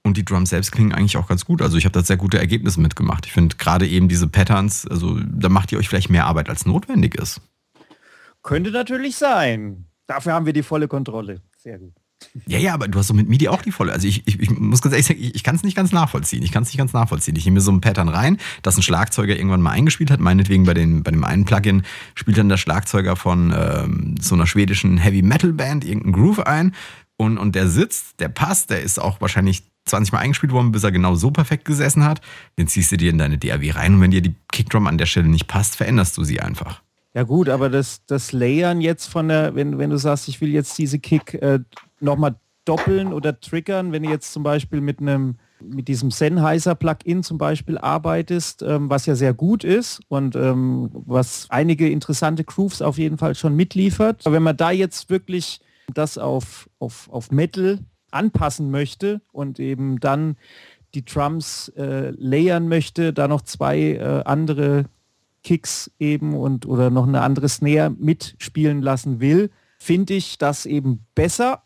Und 0.04 0.16
die 0.18 0.24
Drums 0.24 0.52
selbst 0.52 0.72
klingen 0.72 0.94
eigentlich 0.94 1.18
auch 1.18 1.28
ganz 1.28 1.46
gut. 1.46 1.62
Also 1.62 1.78
ich 1.78 1.86
habe 1.86 1.94
da 1.94 2.04
sehr 2.04 2.18
gute 2.18 2.40
Ergebnisse 2.40 2.80
mitgemacht. 2.80 3.26
Ich 3.26 3.34
finde 3.34 3.58
gerade 3.58 3.88
eben 3.88 4.08
diese 4.08 4.28
Patterns, 4.28 4.88
also 4.88 5.20
da 5.20 5.50
macht 5.50 5.72
ihr 5.72 5.78
euch 5.78 5.90
vielleicht 5.90 6.10
mehr 6.10 6.26
Arbeit, 6.26 6.50
als 6.50 6.66
notwendig 6.66 7.16
ist. 7.16 7.42
Könnte 8.42 8.72
natürlich 8.72 9.18
sein. 9.18 9.86
Dafür 10.08 10.34
haben 10.34 10.46
wir 10.46 10.54
die 10.54 10.64
volle 10.64 10.88
Kontrolle. 10.88 11.42
Sehr 11.58 11.78
gut. 11.78 11.94
Ja, 12.48 12.60
ja, 12.60 12.74
aber 12.74 12.88
du 12.88 13.00
hast 13.00 13.10
doch 13.10 13.16
mit 13.16 13.30
MIDI 13.30 13.48
auch 13.48 13.62
die 13.62 13.72
volle. 13.72 13.92
Also 13.92 14.08
ich, 14.08 14.28
ich, 14.28 14.40
ich 14.40 14.50
muss 14.52 14.82
ganz 14.82 14.94
ehrlich 14.94 15.08
sagen, 15.08 15.20
ich, 15.22 15.36
ich 15.36 15.44
kann 15.44 15.56
es 15.56 15.64
nicht 15.64 15.76
ganz 15.76 15.92
nachvollziehen. 15.92 16.44
Ich 16.44 16.52
kann 16.52 16.64
es 16.64 16.70
nicht 16.70 16.78
ganz 16.78 16.94
nachvollziehen. 16.94 17.36
Ich 17.36 17.46
nehme 17.46 17.62
so 17.62 17.72
ein 17.72 17.82
Pattern 17.82 18.10
rein, 18.10 18.38
das 18.62 18.78
ein 18.78 18.82
Schlagzeuger 18.82 19.36
irgendwann 19.36 19.62
mal 19.62 19.72
eingespielt 19.72 20.12
hat. 20.12 20.20
Meinetwegen 20.20 20.66
bei, 20.66 20.74
den, 20.74 21.04
bei 21.04 21.12
dem 21.12 21.24
einen 21.24 21.46
Plugin 21.46 21.84
spielt 22.16 22.38
dann 22.38 22.50
der 22.50 22.58
Schlagzeuger 22.58 23.16
von 23.16 23.54
ähm, 23.56 24.16
so 24.20 24.36
einer 24.36 24.48
schwedischen 24.48 24.98
Heavy 24.98 25.22
Metal 25.22 25.54
Band 25.54 25.86
irgendeinen 25.86 26.14
Groove 26.14 26.46
ein 26.46 26.76
und, 27.18 27.38
und 27.38 27.56
der 27.56 27.68
sitzt, 27.68 28.20
der 28.20 28.30
passt, 28.30 28.70
der 28.70 28.82
ist 28.82 29.00
auch 29.00 29.20
wahrscheinlich 29.20 29.64
20 29.86 30.14
Mal 30.14 30.20
eingespielt 30.20 30.54
worden, 30.54 30.72
bis 30.72 30.84
er 30.84 30.92
genau 30.92 31.16
so 31.16 31.32
perfekt 31.32 31.66
gesessen 31.66 32.06
hat. 32.06 32.22
Den 32.58 32.68
ziehst 32.68 32.92
du 32.92 32.98
dir 32.98 33.10
in 33.10 33.18
deine 33.18 33.38
DAW 33.38 33.72
rein 33.72 33.96
und 33.96 34.02
wenn 34.02 34.12
dir 34.12 34.22
die 34.22 34.36
Kickdrum 34.52 34.88
an 34.88 34.98
der 34.98 35.06
Stelle 35.06 35.28
nicht 35.28 35.48
passt, 35.48 35.76
veränderst 35.76 36.18
du 36.18 36.24
sie 36.24 36.40
einfach. 36.40 36.82
Ja 37.14 37.24
gut, 37.24 37.50
aber 37.50 37.70
das, 37.70 38.06
das 38.06 38.32
Layern 38.32 38.82
jetzt 38.82 39.08
von 39.08 39.28
der, 39.28 39.56
wenn, 39.56 39.80
wenn 39.80 39.90
du 39.90 39.98
sagst, 39.98 40.28
ich 40.28 40.40
will 40.42 40.50
jetzt 40.50 40.78
diese 40.78 41.00
Kick 41.00 41.34
äh, 41.34 41.60
nochmal 42.02 42.36
doppeln 42.66 43.14
oder 43.14 43.40
triggern, 43.40 43.92
wenn 43.92 44.04
du 44.04 44.10
jetzt 44.10 44.32
zum 44.34 44.44
Beispiel 44.44 44.82
mit 44.82 45.00
einem 45.00 45.36
mit 45.62 45.88
diesem 45.88 46.12
Sennheiser 46.12 46.76
Plugin 46.76 47.24
zum 47.24 47.38
Beispiel 47.38 47.78
arbeitest, 47.78 48.62
ähm, 48.62 48.90
was 48.90 49.06
ja 49.06 49.16
sehr 49.16 49.34
gut 49.34 49.64
ist 49.64 50.00
und 50.08 50.36
ähm, 50.36 50.90
was 50.94 51.48
einige 51.50 51.90
interessante 51.90 52.44
Grooves 52.44 52.82
auf 52.82 52.98
jeden 52.98 53.18
Fall 53.18 53.36
schon 53.36 53.56
mitliefert. 53.56 54.22
Aber 54.26 54.36
wenn 54.36 54.44
man 54.44 54.56
da 54.56 54.72
jetzt 54.72 55.10
wirklich 55.10 55.60
das 55.94 56.18
auf, 56.18 56.70
auf, 56.80 57.10
auf 57.12 57.32
Metal 57.32 57.80
anpassen 58.12 58.72
möchte 58.72 59.22
und 59.32 59.60
eben 59.60 60.00
dann 60.00 60.38
die 60.94 61.06
Drums 61.06 61.70
äh, 61.70 62.12
layern 62.18 62.68
möchte, 62.68 63.14
da 63.14 63.28
noch 63.28 63.42
zwei 63.42 63.80
äh, 63.80 64.24
andere 64.26 64.86
Kicks 65.44 65.92
eben 66.00 66.34
und 66.36 66.66
oder 66.66 66.90
noch 66.90 67.08
eine 67.08 67.22
andere 67.22 67.50
Snare 67.50 67.92
mitspielen 67.92 68.82
lassen 68.82 69.20
will, 69.20 69.52
finde 69.78 70.14
ich 70.16 70.38
das 70.38 70.66
eben 70.66 71.06
besser, 71.16 71.64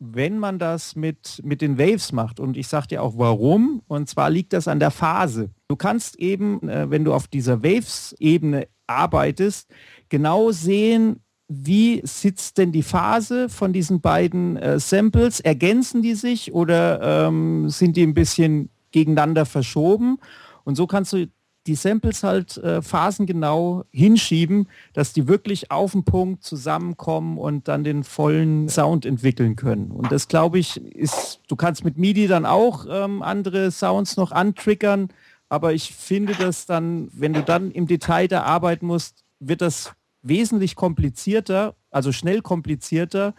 wenn 0.00 0.38
man 0.38 0.58
das 0.58 0.96
mit, 0.96 1.40
mit 1.44 1.60
den 1.60 1.78
Waves 1.78 2.12
macht. 2.12 2.40
Und 2.40 2.56
ich 2.56 2.66
sage 2.68 2.88
dir 2.88 3.02
auch 3.02 3.14
warum. 3.16 3.82
Und 3.86 4.08
zwar 4.08 4.30
liegt 4.30 4.54
das 4.54 4.66
an 4.66 4.80
der 4.80 4.90
Phase. 4.90 5.50
Du 5.68 5.76
kannst 5.76 6.16
eben, 6.16 6.68
äh, 6.68 6.90
wenn 6.90 7.04
du 7.04 7.12
auf 7.12 7.28
dieser 7.28 7.62
Waves-Ebene 7.62 8.66
arbeitest, 8.86 9.70
genau 10.08 10.50
sehen, 10.50 11.20
wie 11.48 12.00
sitzt 12.04 12.58
denn 12.58 12.72
die 12.72 12.82
Phase 12.82 13.48
von 13.48 13.72
diesen 13.72 14.00
beiden 14.00 14.56
äh, 14.56 14.80
Samples? 14.80 15.40
Ergänzen 15.40 16.00
die 16.00 16.14
sich 16.14 16.52
oder 16.52 17.26
ähm, 17.26 17.68
sind 17.68 17.96
die 17.96 18.02
ein 18.02 18.14
bisschen 18.14 18.70
gegeneinander 18.92 19.44
verschoben? 19.44 20.18
Und 20.64 20.76
so 20.76 20.86
kannst 20.86 21.12
du 21.12 21.26
die 21.66 21.74
Samples 21.74 22.22
halt 22.22 22.56
äh, 22.58 22.80
phasengenau 22.80 23.84
hinschieben, 23.90 24.68
dass 24.94 25.12
die 25.12 25.28
wirklich 25.28 25.70
auf 25.70 25.92
den 25.92 26.04
Punkt 26.04 26.42
zusammenkommen 26.42 27.38
und 27.38 27.68
dann 27.68 27.84
den 27.84 28.02
vollen 28.02 28.68
Sound 28.68 29.04
entwickeln 29.04 29.56
können. 29.56 29.90
Und 29.90 30.10
das 30.10 30.28
glaube 30.28 30.58
ich 30.58 30.80
ist, 30.94 31.40
du 31.48 31.56
kannst 31.56 31.84
mit 31.84 31.98
MIDI 31.98 32.26
dann 32.26 32.46
auch 32.46 32.86
ähm, 32.88 33.22
andere 33.22 33.70
Sounds 33.70 34.16
noch 34.16 34.32
antriggern, 34.32 35.08
aber 35.48 35.74
ich 35.74 35.94
finde 35.94 36.34
das 36.34 36.64
dann, 36.66 37.08
wenn 37.12 37.34
du 37.34 37.42
dann 37.42 37.70
im 37.72 37.86
Detail 37.86 38.28
da 38.28 38.42
arbeiten 38.42 38.86
musst, 38.86 39.24
wird 39.40 39.60
das 39.60 39.92
wesentlich 40.22 40.76
komplizierter, 40.76 41.74
also 41.90 42.12
schnell 42.12 42.40
komplizierter 42.40 43.34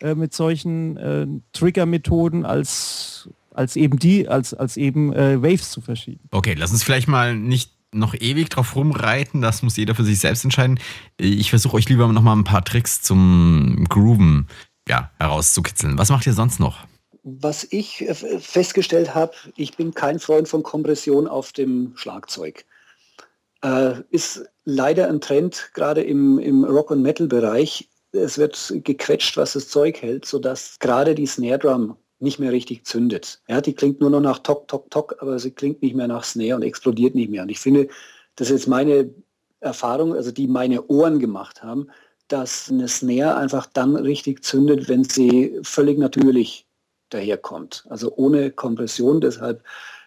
äh, 0.00 0.14
mit 0.14 0.34
solchen 0.34 0.96
äh, 0.96 1.26
Trigger-Methoden 1.52 2.44
als 2.44 3.28
als 3.54 3.76
eben 3.76 3.98
die, 3.98 4.28
als, 4.28 4.52
als 4.52 4.76
eben 4.76 5.12
äh, 5.12 5.42
Waves 5.42 5.70
zu 5.70 5.80
verschieben. 5.80 6.20
Okay, 6.30 6.54
lass 6.56 6.72
uns 6.72 6.82
vielleicht 6.82 7.08
mal 7.08 7.36
nicht 7.36 7.70
noch 7.92 8.14
ewig 8.14 8.50
drauf 8.50 8.74
rumreiten, 8.74 9.40
das 9.40 9.62
muss 9.62 9.76
jeder 9.76 9.94
für 9.94 10.04
sich 10.04 10.18
selbst 10.18 10.44
entscheiden. 10.44 10.80
Ich 11.16 11.50
versuche 11.50 11.76
euch 11.76 11.88
lieber 11.88 12.08
noch 12.08 12.22
mal 12.22 12.34
ein 12.34 12.44
paar 12.44 12.64
Tricks 12.64 13.00
zum 13.02 13.86
Grooven 13.88 14.48
ja, 14.88 15.10
herauszukitzeln. 15.18 15.96
Was 15.96 16.10
macht 16.10 16.26
ihr 16.26 16.32
sonst 16.32 16.60
noch? 16.60 16.86
Was 17.22 17.66
ich 17.70 18.02
äh, 18.02 18.14
festgestellt 18.14 19.14
habe, 19.14 19.32
ich 19.56 19.76
bin 19.76 19.94
kein 19.94 20.18
Freund 20.18 20.48
von 20.48 20.62
Kompression 20.62 21.26
auf 21.26 21.52
dem 21.52 21.92
Schlagzeug. 21.94 22.64
Äh, 23.62 24.02
ist 24.10 24.44
leider 24.64 25.08
ein 25.08 25.20
Trend, 25.20 25.70
gerade 25.72 26.02
im, 26.02 26.38
im 26.38 26.64
Rock- 26.64 26.90
und 26.90 27.00
Metal-Bereich. 27.00 27.88
Es 28.12 28.36
wird 28.36 28.74
gequetscht, 28.84 29.36
was 29.36 29.54
das 29.54 29.68
Zeug 29.68 30.02
hält, 30.02 30.26
sodass 30.26 30.78
gerade 30.78 31.14
die 31.14 31.26
Snare 31.26 31.58
Drum 31.58 31.96
nicht 32.24 32.40
mehr 32.40 32.50
richtig 32.50 32.84
zündet. 32.84 33.40
Ja, 33.48 33.60
die 33.60 33.74
klingt 33.74 34.00
nur 34.00 34.10
noch 34.10 34.20
nach 34.20 34.40
Tok, 34.40 34.66
Tok, 34.66 34.90
Tok, 34.90 35.16
aber 35.20 35.38
sie 35.38 35.52
klingt 35.52 35.82
nicht 35.82 35.94
mehr 35.94 36.08
nach 36.08 36.24
Snare 36.24 36.56
und 36.56 36.62
explodiert 36.62 37.14
nicht 37.14 37.30
mehr. 37.30 37.42
Und 37.42 37.50
ich 37.50 37.60
finde, 37.60 37.88
das 38.34 38.50
ist 38.50 38.60
jetzt 38.60 38.68
meine 38.68 39.10
Erfahrung, 39.60 40.14
also 40.14 40.32
die 40.32 40.48
meine 40.48 40.86
Ohren 40.88 41.20
gemacht 41.20 41.62
haben, 41.62 41.88
dass 42.28 42.70
eine 42.70 42.88
Snare 42.88 43.36
einfach 43.36 43.66
dann 43.66 43.96
richtig 43.96 44.42
zündet, 44.44 44.88
wenn 44.88 45.04
sie 45.04 45.58
völlig 45.62 45.98
natürlich 45.98 46.66
daherkommt. 47.10 47.84
Also 47.88 48.12
ohne 48.16 48.50
Kompression. 48.50 49.20
Deshalb, 49.20 49.62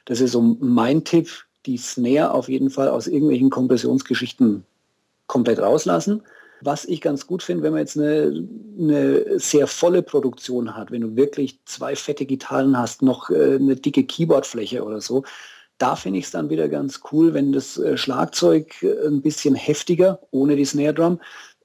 das 0.06 0.19
ist 0.21 0.32
so 0.32 0.41
mein 0.60 1.03
Tipp, 1.03 1.30
die 1.65 1.77
Snare 1.77 2.32
auf 2.34 2.49
jeden 2.49 2.69
Fall 2.69 2.89
aus 2.89 3.08
irgendwelchen 3.08 3.49
Kompressionsgeschichten 3.49 4.65
komplett 5.27 5.60
rauslassen. 5.60 6.23
Was 6.62 6.86
ich 6.86 7.02
ganz 7.02 7.28
gut 7.28 7.43
finde, 7.43 7.63
wenn 7.63 7.74
man 7.74 7.82
jetzt 7.82 7.98
eine, 7.98 8.48
eine, 8.80 9.39
sehr 9.39 9.67
volle 9.67 10.02
Produktion 10.02 10.76
hat, 10.76 10.91
wenn 10.91 11.02
du 11.02 11.15
wirklich 11.15 11.60
zwei 11.65 11.96
fette 11.96 12.26
Gitarren 12.26 12.78
hast, 12.78 13.02
noch 13.02 13.30
äh, 13.30 13.56
eine 13.56 13.76
dicke 13.76 14.04
Keyboardfläche 14.04 14.84
oder 14.84 15.02
so, 15.02 15.24
da 15.78 15.96
finde 15.96 16.20
ich 16.20 16.26
es 16.26 16.32
dann 16.32 16.50
wieder 16.50 16.70
ganz 16.70 17.02
cool, 17.12 17.34
wenn 17.34 17.52
das 17.52 17.78
äh, 17.78 17.98
Schlagzeug 17.98 18.82
äh, 18.82 19.08
ein 19.08 19.22
bisschen 19.22 19.56
heftiger, 19.56 20.20
ohne 20.32 20.56
die 20.56 20.65
Snare 20.65 20.93
Drum, 20.93 21.20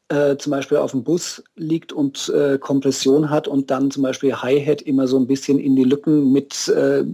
äh, 0.09 0.37
zum 0.37 0.51
Beispiel 0.51 0.79
auf 0.79 0.91
dem 0.91 1.05
Bus 1.05 1.43
liegt 1.57 1.93
und 1.93 2.29
äh, 2.29 2.59
Kompression 2.59 3.31
hat 3.31 3.49
und 3.49 3.71
dann 3.71 3.91
zum 3.91 4.03
Beispiel 4.03 4.35
Hi-Hat 4.35 4.83
immer 4.83 5.09
so 5.09 5.19
ein 5.19 5.27
bisschen 5.27 5.59
in 5.59 5.75
die 5.75 5.85
Lücken 5.85 6.33
mit 6.33 6.69
äh, 6.69 7.05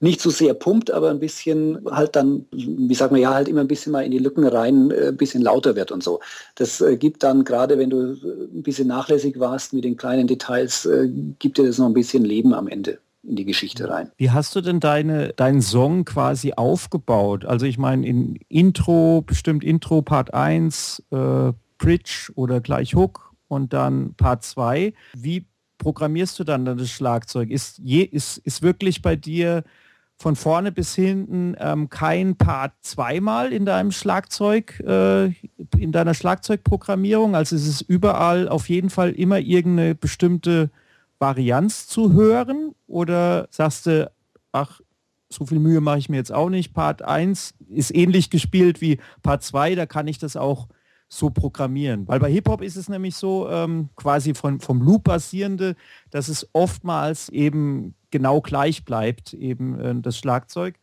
nicht 0.00 0.20
so 0.20 0.30
sehr 0.30 0.54
pumpt, 0.54 0.90
aber 0.90 1.10
ein 1.10 1.20
bisschen 1.20 1.78
halt 1.90 2.16
dann, 2.16 2.44
wie 2.50 2.94
sagt 2.94 3.12
man 3.12 3.20
ja, 3.20 3.32
halt 3.32 3.48
immer 3.48 3.62
ein 3.62 3.68
bisschen 3.68 3.92
mal 3.92 4.04
in 4.04 4.10
die 4.10 4.18
Lücken 4.18 4.46
rein, 4.46 4.90
äh, 4.90 5.08
ein 5.08 5.16
bisschen 5.16 5.42
lauter 5.42 5.74
wird 5.74 5.90
und 5.90 6.02
so. 6.02 6.20
Das 6.54 6.80
äh, 6.80 6.96
gibt 6.96 7.22
dann, 7.22 7.44
gerade 7.44 7.78
wenn 7.78 7.90
du 7.90 8.12
ein 8.12 8.62
bisschen 8.62 8.88
nachlässig 8.88 9.40
warst 9.40 9.72
mit 9.72 9.84
den 9.84 9.96
kleinen 9.96 10.26
Details, 10.26 10.84
äh, 10.84 11.08
gibt 11.38 11.58
dir 11.58 11.66
das 11.66 11.78
noch 11.78 11.86
ein 11.86 11.94
bisschen 11.94 12.24
Leben 12.24 12.52
am 12.52 12.68
Ende 12.68 12.98
in 13.22 13.36
die 13.36 13.44
Geschichte 13.44 13.88
rein. 13.88 14.12
Wie 14.18 14.30
hast 14.30 14.54
du 14.54 14.60
denn 14.60 14.80
deine, 14.80 15.32
deinen 15.32 15.62
Song 15.62 16.04
quasi 16.04 16.52
aufgebaut? 16.54 17.44
Also 17.44 17.66
ich 17.66 17.78
meine, 17.78 18.06
in 18.06 18.38
Intro, 18.48 19.22
bestimmt 19.22 19.64
Intro 19.64 20.02
Part 20.02 20.34
1, 20.34 21.02
äh, 21.10 21.52
Bridge 21.78 22.30
oder 22.34 22.60
gleich 22.60 22.94
Hook 22.94 23.32
und 23.48 23.72
dann 23.72 24.14
Part 24.14 24.44
2. 24.44 24.92
Wie 25.16 25.46
programmierst 25.78 26.38
du 26.38 26.44
dann 26.44 26.64
das 26.64 26.90
Schlagzeug? 26.90 27.50
Ist, 27.50 27.78
je, 27.82 28.02
ist, 28.02 28.38
ist 28.38 28.62
wirklich 28.62 29.02
bei 29.02 29.16
dir 29.16 29.64
von 30.18 30.34
vorne 30.34 30.72
bis 30.72 30.94
hinten 30.94 31.54
ähm, 31.58 31.90
kein 31.90 32.36
Part 32.36 32.72
zweimal 32.80 33.52
in 33.52 33.66
deinem 33.66 33.92
Schlagzeug, 33.92 34.80
äh, 34.80 35.26
in 35.78 35.92
deiner 35.92 36.14
Schlagzeugprogrammierung. 36.14 37.36
Also 37.36 37.54
es 37.54 37.66
ist 37.66 37.82
überall 37.82 38.48
auf 38.48 38.68
jeden 38.68 38.88
Fall 38.88 39.12
immer 39.12 39.38
irgendeine 39.38 39.94
bestimmte 39.94 40.70
Varianz 41.18 41.86
zu 41.86 42.12
hören. 42.12 42.74
Oder 42.86 43.48
sagst 43.50 43.86
du, 43.86 44.10
ach, 44.52 44.80
so 45.28 45.44
viel 45.44 45.58
Mühe 45.58 45.80
mache 45.80 45.98
ich 45.98 46.08
mir 46.08 46.16
jetzt 46.16 46.32
auch 46.32 46.48
nicht. 46.48 46.72
Part 46.72 47.02
1 47.02 47.54
ist 47.68 47.94
ähnlich 47.94 48.30
gespielt 48.30 48.80
wie 48.80 48.98
Part 49.22 49.42
2, 49.42 49.74
da 49.74 49.86
kann 49.86 50.08
ich 50.08 50.18
das 50.18 50.36
auch 50.36 50.68
so 51.08 51.30
programmieren. 51.30 52.06
Weil 52.08 52.20
bei 52.20 52.30
Hip-Hop 52.30 52.62
ist 52.62 52.76
es 52.76 52.88
nämlich 52.88 53.14
so, 53.14 53.48
ähm, 53.48 53.90
quasi 53.96 54.34
von, 54.34 54.60
vom 54.60 54.82
Loop 54.82 55.04
basierende, 55.04 55.76
dass 56.10 56.28
es 56.28 56.48
oftmals 56.52 57.28
eben 57.28 57.94
genau 58.10 58.40
gleich 58.40 58.84
bleibt, 58.84 59.34
eben 59.34 59.78
äh, 59.78 59.94
das 60.00 60.18
Schlagzeug. 60.18 60.74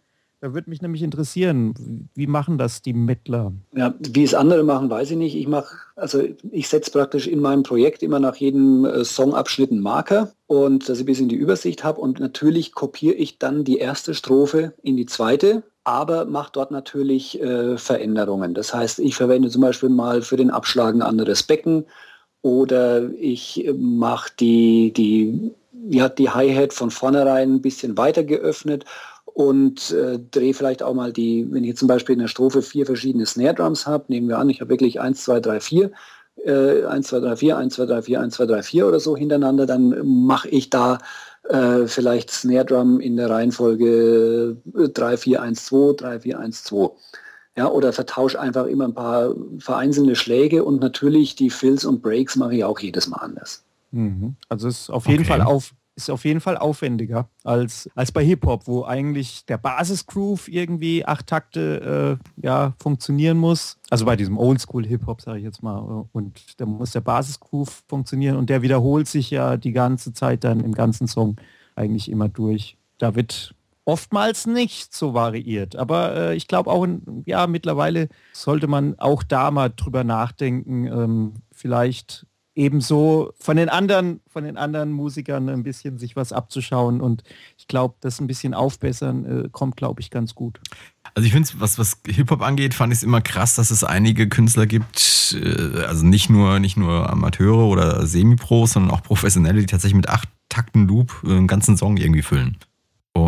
Da 0.43 0.53
würde 0.53 0.69
mich 0.69 0.81
nämlich 0.81 1.03
interessieren, 1.03 2.09
wie 2.15 2.27
machen 2.27 2.57
das 2.57 2.81
die 2.81 2.91
Mittler? 2.91 3.53
Ja, 3.73 3.93
wie 3.97 4.25
es 4.25 4.33
andere 4.33 4.65
machen, 4.65 4.89
weiß 4.89 5.11
ich 5.11 5.15
nicht. 5.15 5.37
Ich 5.37 5.47
mache, 5.47 5.73
also 5.95 6.21
ich 6.51 6.67
setze 6.67 6.91
praktisch 6.91 7.27
in 7.27 7.39
meinem 7.39 7.63
Projekt 7.63 8.03
immer 8.03 8.19
nach 8.19 8.35
jedem 8.35 8.83
äh, 8.83 9.05
Songabschnitt 9.05 9.71
einen 9.71 9.79
Marker 9.79 10.33
und 10.47 10.89
dass 10.89 10.97
ich 10.97 11.03
ein 11.03 11.05
bisschen 11.05 11.29
die 11.29 11.37
Übersicht 11.37 11.85
habe 11.85 12.01
und 12.01 12.19
natürlich 12.19 12.73
kopiere 12.73 13.15
ich 13.15 13.39
dann 13.39 13.63
die 13.63 13.77
erste 13.77 14.13
Strophe 14.13 14.73
in 14.83 14.97
die 14.97 15.05
zweite, 15.05 15.63
aber 15.85 16.25
mache 16.25 16.51
dort 16.51 16.71
natürlich 16.71 17.41
äh, 17.41 17.77
Veränderungen. 17.77 18.53
Das 18.53 18.73
heißt, 18.73 18.99
ich 18.99 19.15
verwende 19.15 19.49
zum 19.49 19.61
Beispiel 19.61 19.87
mal 19.87 20.21
für 20.23 20.35
den 20.35 20.51
Abschlag 20.51 20.93
ein 20.93 21.01
anderes 21.01 21.43
Becken 21.43 21.85
oder 22.41 23.09
ich 23.13 23.65
äh, 23.65 23.71
mache 23.71 24.31
die, 24.37 24.91
die 24.91 25.53
ja, 25.89 26.09
die 26.09 26.29
Hi-Hat 26.29 26.73
von 26.73 26.91
vornherein 26.91 27.55
ein 27.55 27.61
bisschen 27.61 27.97
weiter 27.97 28.23
geöffnet 28.23 28.85
und 29.33 29.91
äh, 29.91 30.19
drehe 30.31 30.53
vielleicht 30.53 30.83
auch 30.83 30.93
mal 30.93 31.11
die, 31.11 31.47
wenn 31.49 31.63
ich 31.63 31.69
jetzt 31.69 31.79
zum 31.79 31.87
Beispiel 31.87 32.13
in 32.13 32.19
der 32.19 32.27
Strophe 32.27 32.61
vier 32.61 32.85
verschiedene 32.85 33.25
Snare 33.25 33.55
Drums 33.55 33.87
habe, 33.87 34.05
nehmen 34.07 34.27
wir 34.27 34.37
an, 34.37 34.49
ich 34.49 34.61
habe 34.61 34.69
wirklich 34.69 35.01
1, 35.01 35.23
2, 35.23 35.39
3, 35.39 35.59
4, 35.59 35.91
äh, 36.45 36.85
1, 36.85 37.07
2, 37.07 37.19
3, 37.19 37.35
4, 37.35 37.57
1, 37.57 37.73
2, 37.73 37.85
3, 37.85 38.01
4, 38.03 38.21
1, 38.21 38.35
2, 38.35 38.45
3, 38.45 38.63
4 38.63 38.87
oder 38.87 38.99
so 38.99 39.17
hintereinander, 39.17 39.65
dann 39.65 40.05
mache 40.05 40.49
ich 40.49 40.69
da 40.69 40.99
äh, 41.49 41.87
vielleicht 41.87 42.31
Snare 42.31 42.65
Drum 42.65 42.99
in 42.99 43.17
der 43.17 43.29
Reihenfolge 43.29 44.57
3, 44.65 45.17
4, 45.17 45.41
1, 45.41 45.65
2, 45.65 45.93
3, 45.97 46.19
4, 46.19 46.39
1, 46.39 46.63
2. 46.63 46.89
Ja, 47.55 47.67
oder 47.67 47.93
vertausche 47.93 48.39
einfach 48.39 48.65
immer 48.65 48.85
ein 48.85 48.95
paar 48.95 49.35
vereinzelte 49.59 50.15
Schläge 50.15 50.63
und 50.63 50.81
natürlich 50.81 51.35
die 51.35 51.51
Fills 51.51 51.85
und 51.85 52.01
Breaks 52.01 52.35
mache 52.35 52.55
ich 52.55 52.63
auch 52.63 52.79
jedes 52.79 53.07
Mal 53.07 53.17
anders. 53.17 53.63
Mhm. 53.91 54.35
Also 54.49 54.67
ist 54.67 54.89
auf 54.89 55.07
jeden 55.07 55.21
okay. 55.21 55.33
Fall 55.33 55.41
auf, 55.41 55.73
ist 55.95 56.09
auf 56.09 56.25
jeden 56.25 56.41
Fall 56.41 56.57
aufwendiger 56.57 57.29
als, 57.43 57.89
als 57.95 58.11
bei 58.11 58.23
Hip-Hop, 58.25 58.67
wo 58.67 58.83
eigentlich 58.83 59.45
der 59.45 59.57
Basis-Groove 59.57 60.47
irgendwie 60.47 61.05
acht 61.05 61.27
Takte 61.27 62.19
äh, 62.19 62.45
ja, 62.45 62.73
funktionieren 62.81 63.37
muss. 63.37 63.77
Also 63.89 64.05
bei 64.05 64.15
diesem 64.15 64.37
Oldschool-Hip-Hop, 64.37 65.21
sage 65.21 65.39
ich 65.39 65.43
jetzt 65.43 65.61
mal. 65.61 66.05
Und 66.11 66.59
da 66.59 66.65
muss 66.65 66.91
der 66.91 67.01
Basis-Groove 67.01 67.83
funktionieren 67.87 68.37
und 68.37 68.49
der 68.49 68.61
wiederholt 68.61 69.07
sich 69.07 69.29
ja 69.29 69.57
die 69.57 69.71
ganze 69.71 70.13
Zeit 70.13 70.43
dann 70.43 70.61
im 70.61 70.73
ganzen 70.73 71.07
Song 71.07 71.37
eigentlich 71.75 72.09
immer 72.09 72.29
durch. 72.29 72.77
Da 72.97 73.15
wird 73.15 73.53
oftmals 73.85 74.47
nicht 74.47 74.93
so 74.93 75.13
variiert. 75.13 75.75
Aber 75.75 76.15
äh, 76.15 76.35
ich 76.35 76.47
glaube 76.47 76.71
auch, 76.71 76.87
ja, 77.25 77.47
mittlerweile 77.47 78.09
sollte 78.31 78.67
man 78.67 78.97
auch 78.99 79.23
da 79.23 79.51
mal 79.51 79.69
drüber 79.69 80.03
nachdenken, 80.03 80.87
ähm, 80.87 81.33
vielleicht 81.51 82.25
ebenso 82.55 83.33
von 83.39 83.57
den 83.57 83.69
anderen, 83.69 84.21
von 84.27 84.43
den 84.43 84.57
anderen 84.57 84.91
Musikern 84.91 85.49
ein 85.49 85.63
bisschen 85.63 85.97
sich 85.97 86.15
was 86.15 86.31
abzuschauen 86.31 87.01
und 87.01 87.23
ich 87.57 87.67
glaube, 87.67 87.95
das 88.01 88.19
ein 88.19 88.27
bisschen 88.27 88.53
aufbessern 88.53 89.45
äh, 89.45 89.49
kommt, 89.49 89.75
glaube 89.75 90.01
ich, 90.01 90.11
ganz 90.11 90.35
gut. 90.35 90.59
Also 91.15 91.25
ich 91.25 91.33
finde 91.33 91.49
was, 91.57 91.77
was 91.79 91.97
Hip-Hop 92.07 92.41
angeht, 92.41 92.73
fand 92.73 92.93
ich 92.93 92.99
es 92.99 93.03
immer 93.03 93.21
krass, 93.21 93.55
dass 93.55 93.71
es 93.71 93.83
einige 93.83 94.29
Künstler 94.29 94.67
gibt, 94.67 95.35
äh, 95.41 95.83
also 95.83 96.05
nicht 96.05 96.29
nur, 96.29 96.59
nicht 96.59 96.77
nur 96.77 97.09
Amateure 97.09 97.67
oder 97.67 98.05
Semi-Pros, 98.05 98.73
sondern 98.73 98.91
auch 98.91 99.03
Professionelle, 99.03 99.59
die 99.59 99.65
tatsächlich 99.65 99.95
mit 99.95 100.09
acht 100.09 100.29
Takten 100.49 100.87
Loop 100.87 101.23
äh, 101.23 101.31
einen 101.31 101.47
ganzen 101.47 101.77
Song 101.77 101.97
irgendwie 101.97 102.21
füllen. 102.21 102.57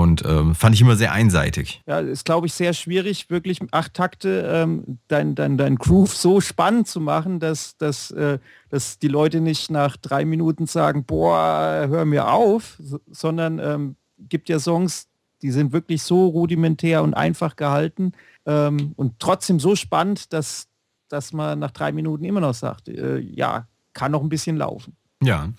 Und 0.05 0.23
ähm, 0.23 0.53
fand 0.53 0.75
ich 0.75 0.81
immer 0.81 0.95
sehr 0.95 1.13
einseitig. 1.13 1.81
Ja, 1.87 1.99
ist, 1.99 2.25
glaube 2.25 2.45
ich, 2.45 2.53
sehr 2.53 2.73
schwierig, 2.73 3.31
wirklich 3.31 3.59
acht 3.71 3.95
Takte 3.95 4.47
ähm, 4.47 4.99
dein, 5.07 5.33
dein, 5.33 5.57
dein 5.57 5.77
Groove 5.77 6.15
so 6.15 6.41
spannend 6.41 6.87
zu 6.87 7.01
machen, 7.01 7.39
dass, 7.39 7.75
dass, 7.77 8.11
äh, 8.11 8.37
dass 8.69 8.99
die 8.99 9.07
Leute 9.07 9.41
nicht 9.41 9.71
nach 9.71 9.97
drei 9.97 10.23
Minuten 10.23 10.67
sagen, 10.67 11.05
boah, 11.05 11.87
hör 11.89 12.05
mir 12.05 12.31
auf, 12.31 12.79
sondern 13.09 13.57
ähm, 13.57 13.95
gibt 14.19 14.47
ja 14.47 14.59
Songs, 14.59 15.07
die 15.41 15.49
sind 15.49 15.73
wirklich 15.73 16.03
so 16.03 16.27
rudimentär 16.27 17.01
und 17.01 17.15
einfach 17.15 17.55
gehalten 17.55 18.11
ähm, 18.45 18.93
und 18.97 19.19
trotzdem 19.19 19.59
so 19.59 19.75
spannend, 19.75 20.33
dass, 20.33 20.67
dass 21.09 21.33
man 21.33 21.57
nach 21.57 21.71
drei 21.71 21.91
Minuten 21.91 22.25
immer 22.25 22.41
noch 22.41 22.53
sagt, 22.53 22.89
äh, 22.89 23.17
ja, 23.17 23.67
kann 23.93 24.11
noch 24.11 24.21
ein 24.21 24.29
bisschen 24.29 24.57
laufen. 24.57 24.95
Ja, 25.23 25.49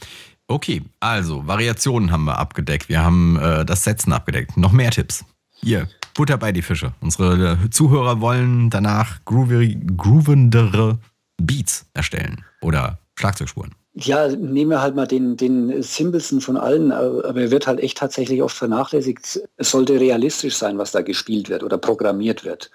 Okay, 0.48 0.82
also 1.00 1.46
Variationen 1.46 2.12
haben 2.12 2.24
wir 2.24 2.38
abgedeckt. 2.38 2.88
Wir 2.88 3.04
haben 3.04 3.36
äh, 3.36 3.64
das 3.64 3.84
Setzen 3.84 4.12
abgedeckt. 4.12 4.56
Noch 4.56 4.72
mehr 4.72 4.90
Tipps. 4.90 5.24
Hier, 5.54 5.88
Butter 6.14 6.38
bei 6.38 6.52
die 6.52 6.62
Fische. 6.62 6.92
Unsere 7.00 7.58
Zuhörer 7.70 8.20
wollen 8.20 8.70
danach 8.70 9.24
groovendere 9.24 10.98
Beats 11.40 11.86
erstellen 11.94 12.44
oder 12.60 12.98
Schlagzeugspuren. 13.18 13.74
Ja, 13.94 14.28
nehmen 14.28 14.70
wir 14.70 14.82
halt 14.82 14.94
mal 14.94 15.06
den, 15.06 15.38
den 15.38 15.82
simpelsten 15.82 16.42
von 16.42 16.58
allen, 16.58 16.92
aber 16.92 17.34
er 17.34 17.50
wird 17.50 17.66
halt 17.66 17.80
echt 17.80 17.96
tatsächlich 17.96 18.42
oft 18.42 18.54
vernachlässigt. 18.54 19.40
Es 19.56 19.70
sollte 19.70 19.98
realistisch 19.98 20.54
sein, 20.54 20.76
was 20.76 20.92
da 20.92 21.00
gespielt 21.00 21.48
wird 21.48 21.62
oder 21.62 21.78
programmiert 21.78 22.44
wird. 22.44 22.70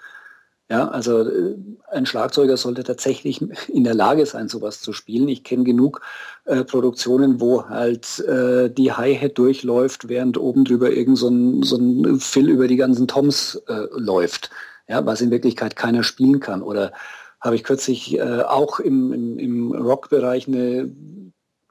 Ja, 0.70 0.88
also 0.88 1.28
äh, 1.28 1.56
ein 1.90 2.06
Schlagzeuger 2.06 2.56
sollte 2.56 2.84
tatsächlich 2.84 3.40
in 3.68 3.84
der 3.84 3.94
Lage 3.94 4.24
sein, 4.26 4.48
sowas 4.48 4.80
zu 4.80 4.92
spielen. 4.92 5.28
Ich 5.28 5.44
kenne 5.44 5.64
genug 5.64 6.00
äh, 6.44 6.64
Produktionen, 6.64 7.40
wo 7.40 7.68
halt 7.68 8.20
äh, 8.20 8.70
die 8.70 8.92
Hi-Hat 8.92 9.38
durchläuft, 9.38 10.08
während 10.08 10.38
oben 10.38 10.64
drüber 10.64 10.90
irgend 10.90 11.18
so 11.18 11.28
ein, 11.28 11.62
so 11.62 11.76
ein 11.76 12.20
Fill 12.20 12.48
über 12.48 12.68
die 12.68 12.76
ganzen 12.76 13.06
Toms 13.08 13.62
äh, 13.68 13.86
läuft, 13.92 14.50
ja, 14.88 15.04
was 15.04 15.20
in 15.20 15.30
Wirklichkeit 15.30 15.76
keiner 15.76 16.02
spielen 16.02 16.40
kann. 16.40 16.62
Oder 16.62 16.92
habe 17.40 17.56
ich 17.56 17.64
kürzlich 17.64 18.18
äh, 18.18 18.42
auch 18.42 18.80
im, 18.80 19.12
im, 19.12 19.38
im 19.38 19.72
Rock-Bereich 19.72 20.48
eine 20.48 20.90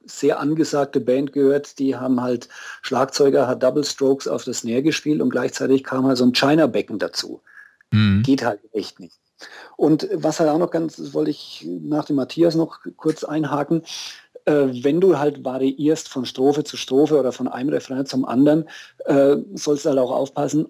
sehr 0.05 0.39
angesagte 0.39 0.99
Band 0.99 1.31
gehört, 1.33 1.79
die 1.79 1.95
haben 1.95 2.21
halt 2.21 2.49
Schlagzeuger, 2.81 3.47
hat 3.47 3.63
Double 3.63 3.83
Strokes 3.83 4.27
auf 4.27 4.43
das 4.43 4.59
Snare 4.59 4.83
gespielt 4.83 5.21
und 5.21 5.29
gleichzeitig 5.29 5.83
kam 5.83 6.05
halt 6.05 6.17
so 6.17 6.25
ein 6.25 6.33
China-Becken 6.33 6.99
dazu. 6.99 7.41
Mhm. 7.91 8.23
Geht 8.23 8.43
halt 8.43 8.61
echt 8.73 8.99
nicht. 8.99 9.19
Und 9.75 10.07
was 10.13 10.39
halt 10.39 10.49
auch 10.49 10.59
noch 10.59 10.71
ganz, 10.71 10.97
das 10.97 11.13
wollte 11.13 11.31
ich 11.31 11.67
nach 11.67 12.05
dem 12.05 12.15
Matthias 12.15 12.55
noch 12.55 12.79
kurz 12.95 13.23
einhaken, 13.23 13.83
äh, 14.45 14.67
wenn 14.83 15.01
du 15.01 15.17
halt 15.17 15.43
variierst 15.43 16.09
von 16.09 16.25
Strophe 16.25 16.63
zu 16.63 16.77
Strophe 16.77 17.19
oder 17.19 17.31
von 17.31 17.47
einem 17.47 17.69
Refrain 17.69 18.05
zum 18.05 18.25
anderen, 18.25 18.67
äh, 19.05 19.37
sollst 19.53 19.85
du 19.85 19.89
halt 19.89 19.99
auch 19.99 20.11
aufpassen, 20.11 20.67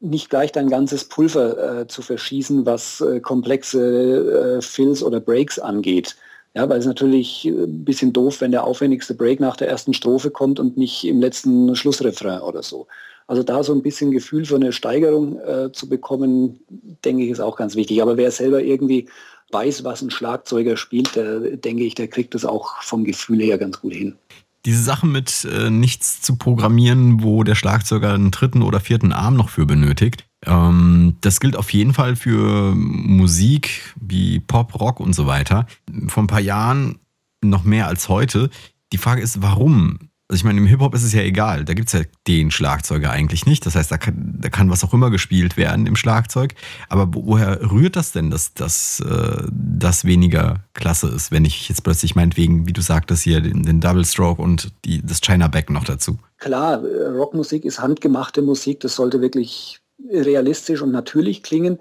nicht 0.00 0.30
gleich 0.30 0.50
dein 0.52 0.68
ganzes 0.68 1.04
Pulver 1.04 1.80
äh, 1.80 1.86
zu 1.86 2.02
verschießen, 2.02 2.66
was 2.66 3.00
äh, 3.00 3.20
komplexe 3.20 4.58
äh, 4.58 4.62
Fills 4.62 5.02
oder 5.02 5.20
Breaks 5.20 5.58
angeht. 5.58 6.16
Ja, 6.54 6.68
weil 6.68 6.80
es 6.80 6.86
natürlich 6.86 7.46
ein 7.46 7.84
bisschen 7.84 8.12
doof, 8.12 8.42
wenn 8.42 8.50
der 8.50 8.64
aufwendigste 8.64 9.14
Break 9.14 9.40
nach 9.40 9.56
der 9.56 9.68
ersten 9.68 9.94
Strophe 9.94 10.30
kommt 10.30 10.60
und 10.60 10.76
nicht 10.76 11.04
im 11.04 11.20
letzten 11.20 11.74
Schlussrefrain 11.74 12.42
oder 12.42 12.62
so. 12.62 12.88
Also 13.26 13.42
da 13.42 13.62
so 13.62 13.72
ein 13.72 13.82
bisschen 13.82 14.10
Gefühl 14.10 14.44
für 14.44 14.56
eine 14.56 14.72
Steigerung 14.72 15.38
äh, 15.40 15.72
zu 15.72 15.88
bekommen, 15.88 16.60
denke 17.04 17.24
ich, 17.24 17.30
ist 17.30 17.40
auch 17.40 17.56
ganz 17.56 17.76
wichtig. 17.76 18.02
Aber 18.02 18.16
wer 18.16 18.30
selber 18.30 18.62
irgendwie 18.62 19.08
weiß, 19.52 19.84
was 19.84 20.02
ein 20.02 20.10
Schlagzeuger 20.10 20.76
spielt, 20.76 21.14
der, 21.16 21.56
denke 21.56 21.84
ich, 21.84 21.94
der 21.94 22.08
kriegt 22.08 22.34
das 22.34 22.44
auch 22.44 22.82
vom 22.82 23.04
Gefühl 23.04 23.40
her 23.40 23.58
ganz 23.58 23.80
gut 23.80 23.92
hin. 23.92 24.16
Diese 24.64 24.82
Sache 24.82 25.06
mit 25.06 25.44
äh, 25.44 25.70
nichts 25.70 26.20
zu 26.20 26.36
programmieren, 26.36 27.22
wo 27.22 27.42
der 27.42 27.56
Schlagzeuger 27.56 28.14
einen 28.14 28.30
dritten 28.30 28.62
oder 28.62 28.78
vierten 28.78 29.12
Arm 29.12 29.36
noch 29.36 29.48
für 29.48 29.66
benötigt, 29.66 30.24
ähm, 30.46 31.16
das 31.20 31.40
gilt 31.40 31.56
auf 31.56 31.72
jeden 31.72 31.94
Fall 31.94 32.16
für 32.16 32.72
Musik 32.74 33.94
wie 34.00 34.40
Pop, 34.40 34.80
Rock 34.80 35.00
und 35.00 35.14
so 35.14 35.26
weiter. 35.26 35.66
Vor 36.06 36.22
ein 36.22 36.28
paar 36.28 36.40
Jahren 36.40 36.98
noch 37.42 37.64
mehr 37.64 37.88
als 37.88 38.08
heute. 38.08 38.50
Die 38.92 38.98
Frage 38.98 39.22
ist, 39.22 39.42
warum? 39.42 39.98
Also 40.32 40.40
ich 40.40 40.44
meine, 40.44 40.60
im 40.60 40.66
Hip-Hop 40.66 40.94
ist 40.94 41.04
es 41.04 41.12
ja 41.12 41.20
egal. 41.20 41.66
Da 41.66 41.74
gibt 41.74 41.88
es 41.88 41.92
ja 41.92 42.00
den 42.26 42.50
Schlagzeuger 42.50 43.10
eigentlich 43.10 43.44
nicht. 43.44 43.66
Das 43.66 43.74
heißt, 43.74 43.92
da 43.92 43.98
kann, 43.98 44.38
da 44.40 44.48
kann 44.48 44.70
was 44.70 44.82
auch 44.82 44.94
immer 44.94 45.10
gespielt 45.10 45.58
werden 45.58 45.84
im 45.84 45.94
Schlagzeug. 45.94 46.54
Aber 46.88 47.06
woher 47.12 47.70
rührt 47.70 47.96
das 47.96 48.12
denn, 48.12 48.30
dass, 48.30 48.54
dass 48.54 49.00
äh, 49.00 49.42
das 49.50 50.06
weniger 50.06 50.60
klasse 50.72 51.08
ist, 51.08 51.32
wenn 51.32 51.44
ich 51.44 51.68
jetzt 51.68 51.84
plötzlich 51.84 52.14
meinetwegen, 52.14 52.66
wie 52.66 52.72
du 52.72 52.80
sagtest, 52.80 53.24
hier 53.24 53.42
den, 53.42 53.62
den 53.62 53.82
Double 53.82 54.06
Stroke 54.06 54.40
und 54.40 54.72
die, 54.86 55.04
das 55.04 55.20
China 55.20 55.48
Back 55.48 55.68
noch 55.68 55.84
dazu? 55.84 56.18
Klar, 56.38 56.82
äh, 56.82 57.08
Rockmusik 57.08 57.66
ist 57.66 57.80
handgemachte 57.80 58.40
Musik. 58.40 58.80
Das 58.80 58.94
sollte 58.96 59.20
wirklich 59.20 59.82
realistisch 60.10 60.80
und 60.80 60.92
natürlich 60.92 61.42
klingen. 61.42 61.78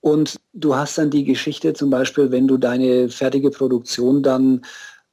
Und 0.00 0.40
du 0.54 0.74
hast 0.74 0.96
dann 0.96 1.10
die 1.10 1.24
Geschichte 1.24 1.74
zum 1.74 1.90
Beispiel, 1.90 2.30
wenn 2.30 2.48
du 2.48 2.56
deine 2.56 3.10
fertige 3.10 3.50
Produktion 3.50 4.22
dann 4.22 4.62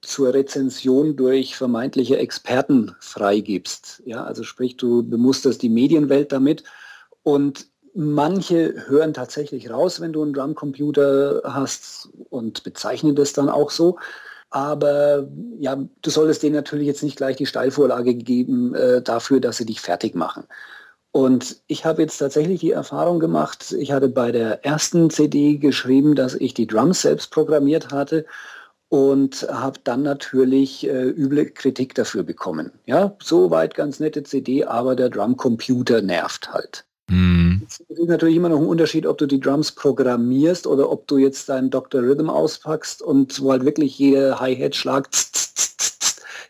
zur 0.01 0.33
Rezension 0.33 1.15
durch 1.15 1.55
vermeintliche 1.55 2.17
Experten 2.17 2.95
freigibst. 2.99 4.01
Ja, 4.05 4.23
also 4.23 4.43
sprich, 4.43 4.77
du 4.77 5.03
bemusterst 5.03 5.62
die 5.62 5.69
Medienwelt 5.69 6.31
damit 6.31 6.63
und 7.23 7.67
manche 7.93 8.88
hören 8.88 9.13
tatsächlich 9.13 9.69
raus, 9.71 9.99
wenn 9.99 10.13
du 10.13 10.21
einen 10.21 10.33
Drumcomputer 10.33 11.41
hast 11.43 12.10
und 12.29 12.63
bezeichnen 12.63 13.15
das 13.15 13.33
dann 13.33 13.49
auch 13.49 13.71
so. 13.71 13.97
Aber 14.49 15.27
ja, 15.60 15.75
du 15.75 16.10
solltest 16.10 16.43
denen 16.43 16.55
natürlich 16.55 16.88
jetzt 16.88 17.03
nicht 17.03 17.17
gleich 17.17 17.36
die 17.36 17.47
Steilvorlage 17.47 18.13
geben 18.15 18.75
äh, 18.75 19.01
dafür, 19.01 19.41
dass 19.41 19.57
sie 19.57 19.65
dich 19.65 19.81
fertig 19.81 20.15
machen. 20.15 20.45
Und 21.12 21.57
ich 21.67 21.83
habe 21.86 22.03
jetzt 22.03 22.19
tatsächlich 22.19 22.60
die 22.60 22.71
Erfahrung 22.71 23.19
gemacht, 23.19 23.73
ich 23.77 23.91
hatte 23.91 24.07
bei 24.07 24.31
der 24.31 24.63
ersten 24.63 25.10
CD 25.10 25.57
geschrieben, 25.57 26.15
dass 26.15 26.36
ich 26.36 26.53
die 26.53 26.67
Drums 26.67 27.01
selbst 27.01 27.31
programmiert 27.31 27.91
hatte 27.91 28.25
und 28.89 29.47
habe 29.52 29.80
dann 29.84 30.04
natürlich 30.04 30.88
äh, 30.88 31.10
üble 31.10 31.45
Kritik 31.45 31.95
dafür 31.95 32.23
bekommen. 32.23 32.71
Ja, 32.86 33.15
soweit 33.21 33.76
ganz 33.76 34.00
nette 34.00 34.23
CD, 34.23 34.63
aber 34.63 34.95
der 34.95 35.10
Drumcomputer 35.10 36.02
nervt 36.02 36.52
halt. 36.54 36.86
Mm. 37.10 37.63
Es 37.67 37.80
ist 37.80 38.08
natürlich 38.08 38.36
immer 38.36 38.50
noch 38.50 38.60
ein 38.60 38.65
Unterschied, 38.67 39.06
ob 39.06 39.17
du 39.17 39.26
die 39.26 39.39
Drums 39.39 39.71
programmierst 39.71 40.67
oder 40.67 40.89
ob 40.89 41.08
du 41.08 41.17
jetzt 41.17 41.50
deinen 41.50 41.69
Dr. 41.69 42.02
Rhythm 42.02 42.30
auspackst 42.30 43.02
und 43.02 43.41
wo 43.41 43.52
halt 43.52 43.65
wirklich 43.65 43.97
jeder 43.97 44.39
Hi-Hat-Schlag 44.39 45.10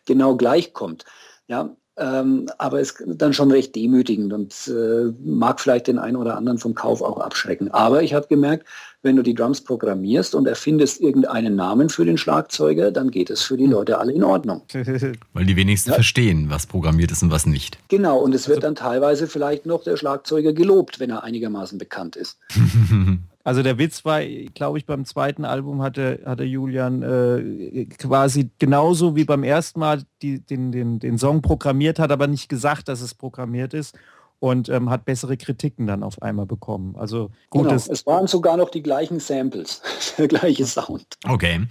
genau 0.05 0.35
gleich 0.35 0.73
kommt. 0.73 1.05
Ja, 1.47 1.75
ähm, 1.97 2.47
aber 2.59 2.79
es 2.79 2.91
ist 2.91 3.21
dann 3.21 3.33
schon 3.33 3.51
recht 3.51 3.75
demütigend 3.75 4.31
und 4.31 4.53
äh, 4.67 5.11
mag 5.23 5.59
vielleicht 5.59 5.87
den 5.87 5.97
einen 5.97 6.15
oder 6.15 6.37
anderen 6.37 6.59
vom 6.59 6.75
Kauf 6.75 7.01
auch 7.01 7.19
abschrecken. 7.19 7.71
Aber 7.71 8.03
ich 8.03 8.13
habe 8.13 8.27
gemerkt, 8.27 8.67
wenn 9.07 9.15
du 9.15 9.23
die 9.23 9.33
Drums 9.33 9.61
programmierst 9.61 10.35
und 10.35 10.47
erfindest 10.47 11.01
irgendeinen 11.01 11.55
Namen 11.55 11.89
für 11.89 12.05
den 12.05 12.17
Schlagzeuger, 12.17 12.91
dann 12.91 13.09
geht 13.09 13.31
es 13.31 13.41
für 13.41 13.57
die 13.57 13.63
hm. 13.63 13.71
Leute 13.71 13.97
alle 13.97 14.11
in 14.11 14.23
Ordnung. 14.23 14.61
Weil 15.33 15.45
die 15.45 15.55
wenigsten 15.55 15.89
ja. 15.89 15.95
verstehen, 15.95 16.49
was 16.49 16.67
programmiert 16.67 17.11
ist 17.11 17.23
und 17.23 17.31
was 17.31 17.47
nicht. 17.47 17.79
Genau, 17.87 18.19
und 18.19 18.35
es 18.35 18.47
wird 18.47 18.57
also, 18.57 18.67
dann 18.67 18.75
teilweise 18.75 19.27
vielleicht 19.27 19.65
noch 19.65 19.83
der 19.83 19.97
Schlagzeuger 19.97 20.53
gelobt, 20.53 20.99
wenn 20.99 21.09
er 21.09 21.23
einigermaßen 21.23 21.79
bekannt 21.79 22.15
ist. 22.15 22.37
Also 23.47 23.63
der 23.63 23.77
Witz 23.77 24.03
war, 24.03 24.19
glaube 24.55 24.77
ich, 24.77 24.85
beim 24.85 25.05
zweiten 25.05 25.45
Album 25.45 25.81
hatte, 25.81 26.19
hatte 26.25 26.43
Julian 26.43 27.01
äh, 27.01 27.85
quasi 27.85 28.49
genauso 28.59 29.15
wie 29.15 29.23
beim 29.23 29.41
ersten 29.43 29.79
Mal 29.79 30.01
die, 30.21 30.41
den, 30.41 30.73
den, 30.73 30.99
den 30.99 31.17
Song 31.17 31.41
programmiert, 31.41 31.97
hat 31.97 32.11
aber 32.11 32.27
nicht 32.27 32.49
gesagt, 32.49 32.89
dass 32.89 32.99
es 32.99 33.13
programmiert 33.13 33.73
ist 33.73 33.97
und 34.39 34.69
ähm, 34.69 34.89
hat 34.89 35.05
bessere 35.05 35.37
Kritiken 35.37 35.87
dann 35.87 36.03
auf 36.03 36.21
einmal 36.21 36.45
bekommen. 36.45 36.95
Also 36.95 37.31
gut, 37.49 37.63
genau, 37.63 37.75
es 37.75 38.05
waren 38.05 38.27
sogar 38.27 38.57
noch 38.57 38.69
die 38.69 38.83
gleichen 38.83 39.19
Samples, 39.19 39.81
der 40.17 40.27
gleiche 40.27 40.65
Sound. 40.65 41.17
Okay. 41.25 41.65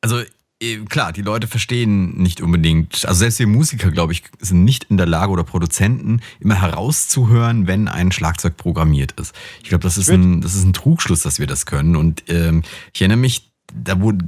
Also 0.00 0.20
äh, 0.60 0.78
klar, 0.88 1.12
die 1.12 1.22
Leute 1.22 1.46
verstehen 1.46 2.16
nicht 2.16 2.40
unbedingt, 2.40 3.04
also 3.06 3.18
selbst 3.20 3.38
wir 3.38 3.46
Musiker, 3.46 3.90
glaube 3.90 4.12
ich, 4.12 4.24
sind 4.40 4.64
nicht 4.64 4.84
in 4.84 4.96
der 4.96 5.06
Lage 5.06 5.30
oder 5.30 5.44
Produzenten 5.44 6.20
immer 6.40 6.60
herauszuhören, 6.60 7.66
wenn 7.66 7.88
ein 7.88 8.10
Schlagzeug 8.10 8.56
programmiert 8.56 9.12
ist. 9.20 9.34
Ich 9.62 9.68
glaube, 9.68 9.82
das 9.82 9.96
ist 9.96 10.10
ein, 10.10 10.40
das 10.40 10.54
ist 10.54 10.64
ein 10.64 10.72
Trugschluss, 10.72 11.22
dass 11.22 11.38
wir 11.38 11.46
das 11.46 11.66
können. 11.66 11.94
Und 11.94 12.24
ähm, 12.28 12.62
ich 12.92 13.00
erinnere 13.00 13.18
mich, 13.18 13.47
da 13.74 14.00
wurde 14.00 14.24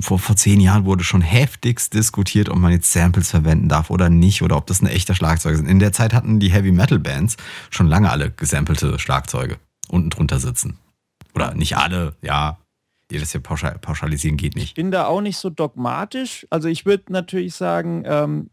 vor, 0.00 0.18
vor 0.18 0.36
zehn 0.36 0.60
Jahren 0.60 0.84
wurde 0.84 1.04
schon 1.04 1.22
heftigst 1.22 1.94
diskutiert, 1.94 2.48
ob 2.48 2.58
man 2.58 2.72
jetzt 2.72 2.92
Samples 2.92 3.30
verwenden 3.30 3.68
darf 3.68 3.90
oder 3.90 4.10
nicht 4.10 4.42
oder 4.42 4.56
ob 4.56 4.66
das 4.66 4.82
ein 4.82 4.86
echter 4.86 5.14
Schlagzeug 5.14 5.54
ist. 5.54 5.66
In 5.66 5.78
der 5.78 5.92
Zeit 5.92 6.12
hatten 6.12 6.40
die 6.40 6.52
Heavy 6.52 6.72
Metal 6.72 6.98
Bands 6.98 7.36
schon 7.70 7.86
lange 7.86 8.10
alle 8.10 8.30
gesampelte 8.30 8.98
Schlagzeuge 8.98 9.56
unten 9.88 10.10
drunter 10.10 10.38
sitzen. 10.38 10.78
Oder 11.34 11.54
nicht 11.54 11.76
alle, 11.76 12.14
ja, 12.22 12.58
das 13.10 13.32
hier 13.32 13.40
pauschalisieren 13.40 14.36
geht 14.36 14.56
nicht. 14.56 14.68
Ich 14.68 14.74
bin 14.74 14.90
da 14.90 15.06
auch 15.06 15.20
nicht 15.20 15.36
so 15.36 15.50
dogmatisch. 15.50 16.46
Also 16.50 16.68
ich 16.68 16.84
würde 16.84 17.12
natürlich 17.12 17.54
sagen, 17.54 18.02
ähm, 18.06 18.50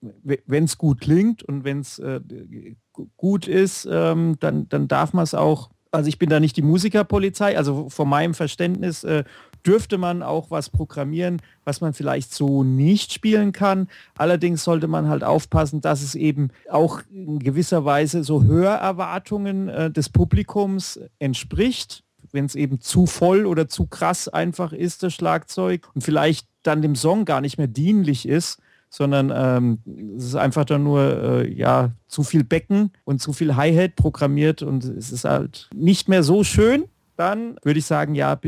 wenn 0.00 0.64
es 0.64 0.78
gut 0.78 1.00
klingt 1.00 1.42
und 1.42 1.64
wenn 1.64 1.80
es 1.80 1.98
äh, 1.98 2.20
gut 3.16 3.46
ist, 3.46 3.86
ähm, 3.90 4.36
dann, 4.40 4.68
dann 4.68 4.88
darf 4.88 5.12
man 5.12 5.24
es 5.24 5.34
auch. 5.34 5.70
Also 5.90 6.08
ich 6.08 6.18
bin 6.18 6.30
da 6.30 6.40
nicht 6.40 6.56
die 6.56 6.62
Musikerpolizei, 6.62 7.58
also 7.58 7.90
von 7.90 8.08
meinem 8.08 8.32
Verständnis 8.32 9.04
äh, 9.04 9.24
dürfte 9.66 9.98
man 9.98 10.22
auch 10.22 10.50
was 10.50 10.70
programmieren, 10.70 11.40
was 11.64 11.80
man 11.80 11.92
vielleicht 11.92 12.34
so 12.34 12.64
nicht 12.64 13.12
spielen 13.12 13.52
kann. 13.52 13.88
Allerdings 14.16 14.64
sollte 14.64 14.88
man 14.88 15.08
halt 15.08 15.24
aufpassen, 15.24 15.80
dass 15.80 16.02
es 16.02 16.14
eben 16.14 16.50
auch 16.70 17.00
in 17.12 17.38
gewisser 17.38 17.84
Weise 17.84 18.24
so 18.24 18.44
Hörerwartungen 18.44 19.68
äh, 19.68 19.90
des 19.90 20.08
Publikums 20.08 21.00
entspricht 21.18 22.04
wenn 22.32 22.44
es 22.44 22.54
eben 22.54 22.80
zu 22.80 23.06
voll 23.06 23.46
oder 23.46 23.68
zu 23.68 23.86
krass 23.86 24.28
einfach 24.28 24.72
ist, 24.72 25.02
das 25.02 25.14
Schlagzeug 25.14 25.88
und 25.94 26.02
vielleicht 26.02 26.46
dann 26.62 26.82
dem 26.82 26.94
Song 26.94 27.24
gar 27.24 27.40
nicht 27.40 27.58
mehr 27.58 27.66
dienlich 27.66 28.28
ist, 28.28 28.60
sondern 28.88 29.32
ähm, 29.34 29.78
es 30.16 30.24
ist 30.24 30.34
einfach 30.34 30.64
dann 30.64 30.82
nur 30.82 31.00
äh, 31.22 31.52
ja 31.52 31.92
zu 32.08 32.22
viel 32.22 32.44
Becken 32.44 32.90
und 33.04 33.20
zu 33.20 33.32
viel 33.32 33.56
Hi-Hat 33.56 33.96
programmiert 33.96 34.62
und 34.62 34.84
es 34.84 35.12
ist 35.12 35.24
halt 35.24 35.70
nicht 35.74 36.08
mehr 36.08 36.22
so 36.22 36.44
schön, 36.44 36.84
dann 37.16 37.56
würde 37.62 37.78
ich 37.78 37.86
sagen, 37.86 38.14
ja, 38.14 38.38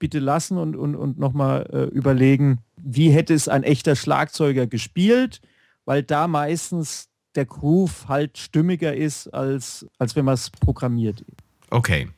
bitte 0.00 0.18
lassen 0.18 0.58
und, 0.58 0.74
und, 0.74 0.96
und 0.96 1.20
nochmal 1.20 1.68
äh, 1.72 1.94
überlegen, 1.94 2.58
wie 2.76 3.10
hätte 3.10 3.34
es 3.34 3.46
ein 3.46 3.62
echter 3.62 3.94
Schlagzeuger 3.94 4.66
gespielt, 4.66 5.40
weil 5.84 6.02
da 6.02 6.26
meistens 6.26 7.08
der 7.36 7.46
Groove 7.46 8.08
halt 8.08 8.38
stimmiger 8.38 8.94
ist, 8.96 9.28
als, 9.28 9.86
als 9.98 10.16
wenn 10.16 10.24
man 10.24 10.34
es 10.34 10.50
programmiert. 10.50 11.24
Okay, 11.70 12.08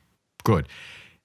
gut. 0.43 0.65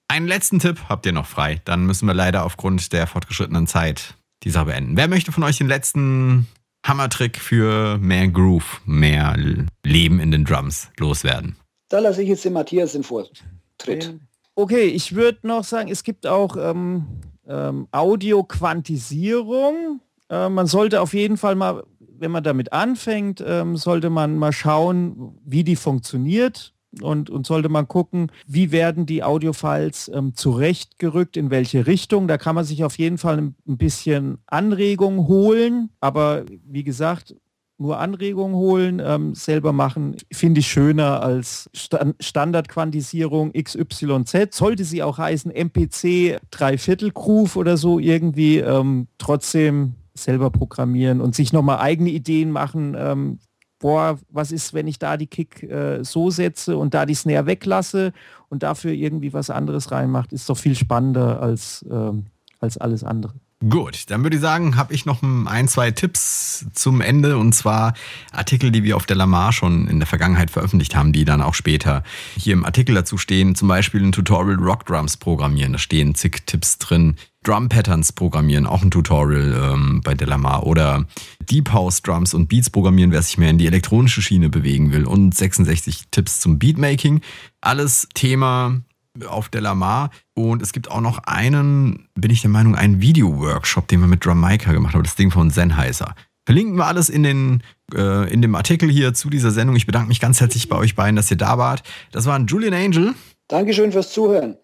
Einen 0.09 0.27
letzten 0.27 0.59
Tipp 0.59 0.81
habt 0.89 1.07
ihr 1.07 1.13
noch 1.13 1.27
frei. 1.27 1.63
Dann 1.65 1.87
müssen 1.87 2.07
wir 2.07 2.15
leider 2.15 2.45
aufgrund 2.45 2.93
der 2.93 3.07
fortgeschrittenen 3.07 3.67
Zeit 3.67 4.15
die 4.43 4.51
Sache 4.51 4.67
beenden. 4.67 4.97
Wer 4.97 5.09
möchte 5.09 5.33
von 5.33 5.43
euch 5.43 5.59
den 5.59 5.69
letzten 5.69 6.47
Hammertrick 6.85 7.39
für 7.39 7.99
mehr 7.99 8.29
Groove, 8.29 8.81
mehr 8.85 9.37
Leben 9.85 10.21
in 10.21 10.31
den 10.31 10.45
Drums 10.45 10.91
loswerden? 10.99 11.57
Da 11.89 12.01
lasse 12.01 12.23
ich 12.23 12.29
jetzt 12.29 12.45
den 12.45 12.53
Matthias 12.53 12.93
den 12.93 13.05
Vortritt. 13.05 14.19
Okay, 14.59 14.87
ich 14.87 15.15
würde 15.15 15.47
noch 15.47 15.63
sagen, 15.63 15.89
es 15.89 16.03
gibt 16.03 16.27
auch 16.27 16.57
ähm, 16.57 17.07
ähm, 17.47 17.87
Audio-Quantisierung. 17.93 20.01
Äh, 20.29 20.49
man 20.49 20.67
sollte 20.67 21.01
auf 21.01 21.15
jeden 21.15 21.37
Fall 21.37 21.55
mal, 21.55 21.85
wenn 22.01 22.33
man 22.33 22.43
damit 22.43 22.73
anfängt, 22.73 23.41
ähm, 23.47 23.77
sollte 23.77 24.11
man 24.11 24.37
mal 24.37 24.51
schauen, 24.51 25.39
wie 25.45 25.63
die 25.63 25.77
funktioniert 25.77 26.75
und, 27.01 27.31
und 27.31 27.47
sollte 27.47 27.69
man 27.69 27.87
gucken, 27.87 28.33
wie 28.49 28.73
werden 28.73 29.07
die 29.07 29.23
Audiofiles 29.23 30.11
ähm, 30.13 30.35
zurechtgerückt, 30.35 31.37
in 31.37 31.53
welche 31.53 31.87
Richtung. 31.87 32.27
Da 32.27 32.37
kann 32.37 32.57
man 32.57 32.65
sich 32.65 32.83
auf 32.83 32.99
jeden 32.99 33.19
Fall 33.19 33.39
ein, 33.39 33.55
ein 33.69 33.79
bisschen 33.79 34.39
Anregung 34.49 35.29
holen, 35.29 35.91
aber 36.01 36.45
wie 36.65 36.83
gesagt, 36.83 37.37
nur 37.79 37.99
Anregungen 37.99 38.57
holen, 38.57 39.01
ähm, 39.05 39.35
selber 39.35 39.73
machen, 39.73 40.17
finde 40.33 40.61
ich 40.61 40.67
schöner 40.67 41.23
als 41.23 41.71
Stand 41.73 42.17
Standardquantisierung 42.21 43.53
XYZ. 43.53 44.55
Sollte 44.55 44.85
sie 44.85 45.03
auch 45.03 45.19
heißen 45.19 45.53
MPC 45.53 46.39
Dreiviertel 46.51 47.13
Groove 47.13 47.57
oder 47.57 47.77
so 47.77 47.99
irgendwie, 48.01 48.59
ähm, 48.59 49.07
trotzdem 49.19 49.95
selber 50.15 50.51
programmieren 50.51 51.21
und 51.21 51.37
sich 51.37 51.53
nochmal 51.53 51.79
eigene 51.79 52.11
Ideen 52.11 52.51
machen, 52.51 52.97
ähm, 52.99 53.39
boah, 53.79 54.19
was 54.29 54.51
ist, 54.51 54.75
wenn 54.75 54.89
ich 54.89 54.99
da 54.99 55.17
die 55.17 55.29
Kick 55.29 55.63
äh, 55.63 56.03
so 56.03 56.31
setze 56.31 56.77
und 56.77 56.95
da 56.95 57.07
die 57.07 57.15
Snare 57.15 57.47
weglasse 57.47 58.13
und 58.49 58.65
dafür 58.65 58.93
irgendwie 58.93 59.33
was 59.33 59.51
anderes 59.51 59.93
reinmacht, 59.93 60.33
ist 60.33 60.49
doch 60.49 60.59
viel 60.59 60.75
spannender 60.75 61.41
als, 61.41 61.87
ähm, 61.89 62.27
als 62.59 62.77
alles 62.77 63.05
andere. 63.05 63.35
Gut, 63.67 64.09
dann 64.11 64.23
würde 64.23 64.37
ich 64.37 64.43
sagen, 64.43 64.77
habe 64.77 64.95
ich 64.95 65.05
noch 65.05 65.21
ein, 65.23 65.67
zwei 65.67 65.91
Tipps 65.91 66.67
zum 66.75 67.01
Ende 67.01 67.37
und 67.39 67.55
zwar 67.55 67.95
Artikel, 68.31 68.71
die 68.71 68.85
wir 68.85 68.95
auf 68.95 69.05
der 69.05 69.17
Lamar 69.17 69.53
schon 69.53 69.89
in 69.89 69.99
der 69.99 70.07
Vergangenheit 70.07 70.53
veröffentlicht 70.53 70.95
haben, 70.95 71.13
die 71.13 71.25
dann 71.25 71.43
auch 71.43 71.55
später 71.55 72.05
hier 72.37 72.53
im 72.53 72.65
Artikel 72.65 72.95
dazu 72.95 73.19
stehen. 73.19 73.57
Zum 73.57 73.67
Beispiel 73.67 74.05
ein 74.05 74.13
Tutorial 74.13 74.59
Rock 74.59 74.87
Drums 74.87 75.17
programmieren, 75.17 75.73
da 75.73 75.79
stehen 75.81 76.15
zig 76.15 76.47
Tipps 76.47 76.79
drin. 76.79 77.17
Drum 77.43 77.69
Patterns 77.69 78.13
programmieren, 78.13 78.67
auch 78.67 78.83
ein 78.83 78.93
Tutorial 78.93 79.73
ähm, 79.73 80.03
bei 80.05 80.15
Delamar. 80.15 80.65
Oder 80.65 81.07
Deep 81.41 81.73
House 81.73 82.03
Drums 82.03 82.35
und 82.35 82.49
Beats 82.49 82.71
programmieren, 82.71 83.11
wer 83.11 83.23
sich 83.23 83.39
mehr 83.39 83.51
in 83.51 83.59
die 83.59 83.67
elektronische 83.67 84.23
Schiene 84.23 84.51
bewegen 84.51 84.93
will. 84.93 85.05
Und 85.05 85.35
66 85.35 86.09
Tipps 86.11 86.41
zum 86.41 86.59
Beatmaking. 86.61 87.23
Alles 87.61 88.09
Thema 88.15 88.83
auf 89.27 89.49
Delamar. 89.49 90.11
Und 90.35 90.63
es 90.63 90.73
gibt 90.73 90.91
auch 90.91 91.01
noch 91.01 91.19
einen, 91.25 92.09
bin 92.15 92.31
ich 92.31 92.43
der 92.43 92.51
Meinung, 92.51 92.75
einen 92.75 93.01
Video-Workshop, 93.01 93.89
den 93.89 94.01
wir 94.01 94.07
mit 94.07 94.25
Maker 94.25 94.73
gemacht 94.73 94.95
haben. 94.95 95.03
Das 95.03 95.17
Ding 95.17 95.31
von 95.31 95.51
Sennheiser. 95.51 96.15
Verlinken 96.47 96.77
wir 96.77 96.87
alles 96.87 97.11
in, 97.11 97.23
den, 97.23 97.63
äh, 97.95 98.33
in 98.33 98.41
dem 98.41 98.55
Artikel 98.55 98.89
hier 98.89 99.13
zu 99.13 99.29
dieser 99.29 99.51
Sendung. 99.51 99.77
Ich 99.77 99.87
bedanke 99.87 100.09
mich 100.09 100.21
ganz 100.21 100.41
herzlich 100.41 100.69
bei 100.69 100.77
euch 100.77 100.95
beiden, 100.95 101.17
dass 101.17 101.31
ihr 101.31 101.37
da 101.37 101.59
wart. 101.59 101.83
Das 102.11 102.25
waren 102.25 102.47
Julian 102.47 102.73
Angel. 102.73 103.15
Dankeschön 103.49 103.93
fürs 103.93 104.13
Zuhören. 104.13 104.57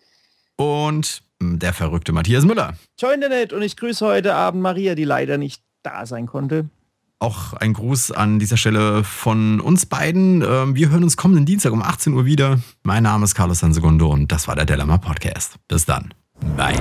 Und 0.57 1.23
der 1.43 1.73
verrückte 1.73 2.13
Matthias 2.13 2.45
Müller. 2.45 2.75
Ciao 2.99 3.13
Internet 3.13 3.53
und 3.53 3.63
ich 3.63 3.77
grüße 3.77 4.05
heute 4.07 4.35
Abend 4.35 4.63
Maria, 4.63 4.95
die 4.95 5.05
leider 5.05 5.37
nicht 5.37 5.63
da 5.83 6.07
sein 6.07 6.27
konnte. 6.27 6.71
Auch 7.19 7.55
ein 7.55 7.73
Gruß 7.73 8.11
an 8.13 8.39
dieser 8.39 8.57
Stelle 8.57 9.05
von 9.05 9.61
uns 9.61 9.87
beiden. 9.87 10.43
Ähm, 10.43 10.75
wir 10.75 10.91
hören 10.91 11.05
uns 11.05 11.17
kommenden 11.17 11.47
Dienstag 11.47 11.73
um 11.73 11.83
18 11.83 12.13
Uhr 12.13 12.25
wieder. 12.27 12.61
Mein 12.83 13.05
Name 13.05 13.25
ist 13.25 13.35
Carlos 13.35 13.61
Sansegundo 13.61 14.09
und 14.11 14.31
das 14.31 14.49
war 14.49 14.57
der 14.57 14.65
Delamar 14.65 14.99
Podcast. 14.99 15.57
Bis 15.69 15.85
dann. 15.85 16.13
Bye. 16.57 16.81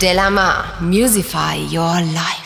Delamar, 0.00 0.64
Musify 0.80 1.58
Your 1.70 2.00
Life. 2.00 2.41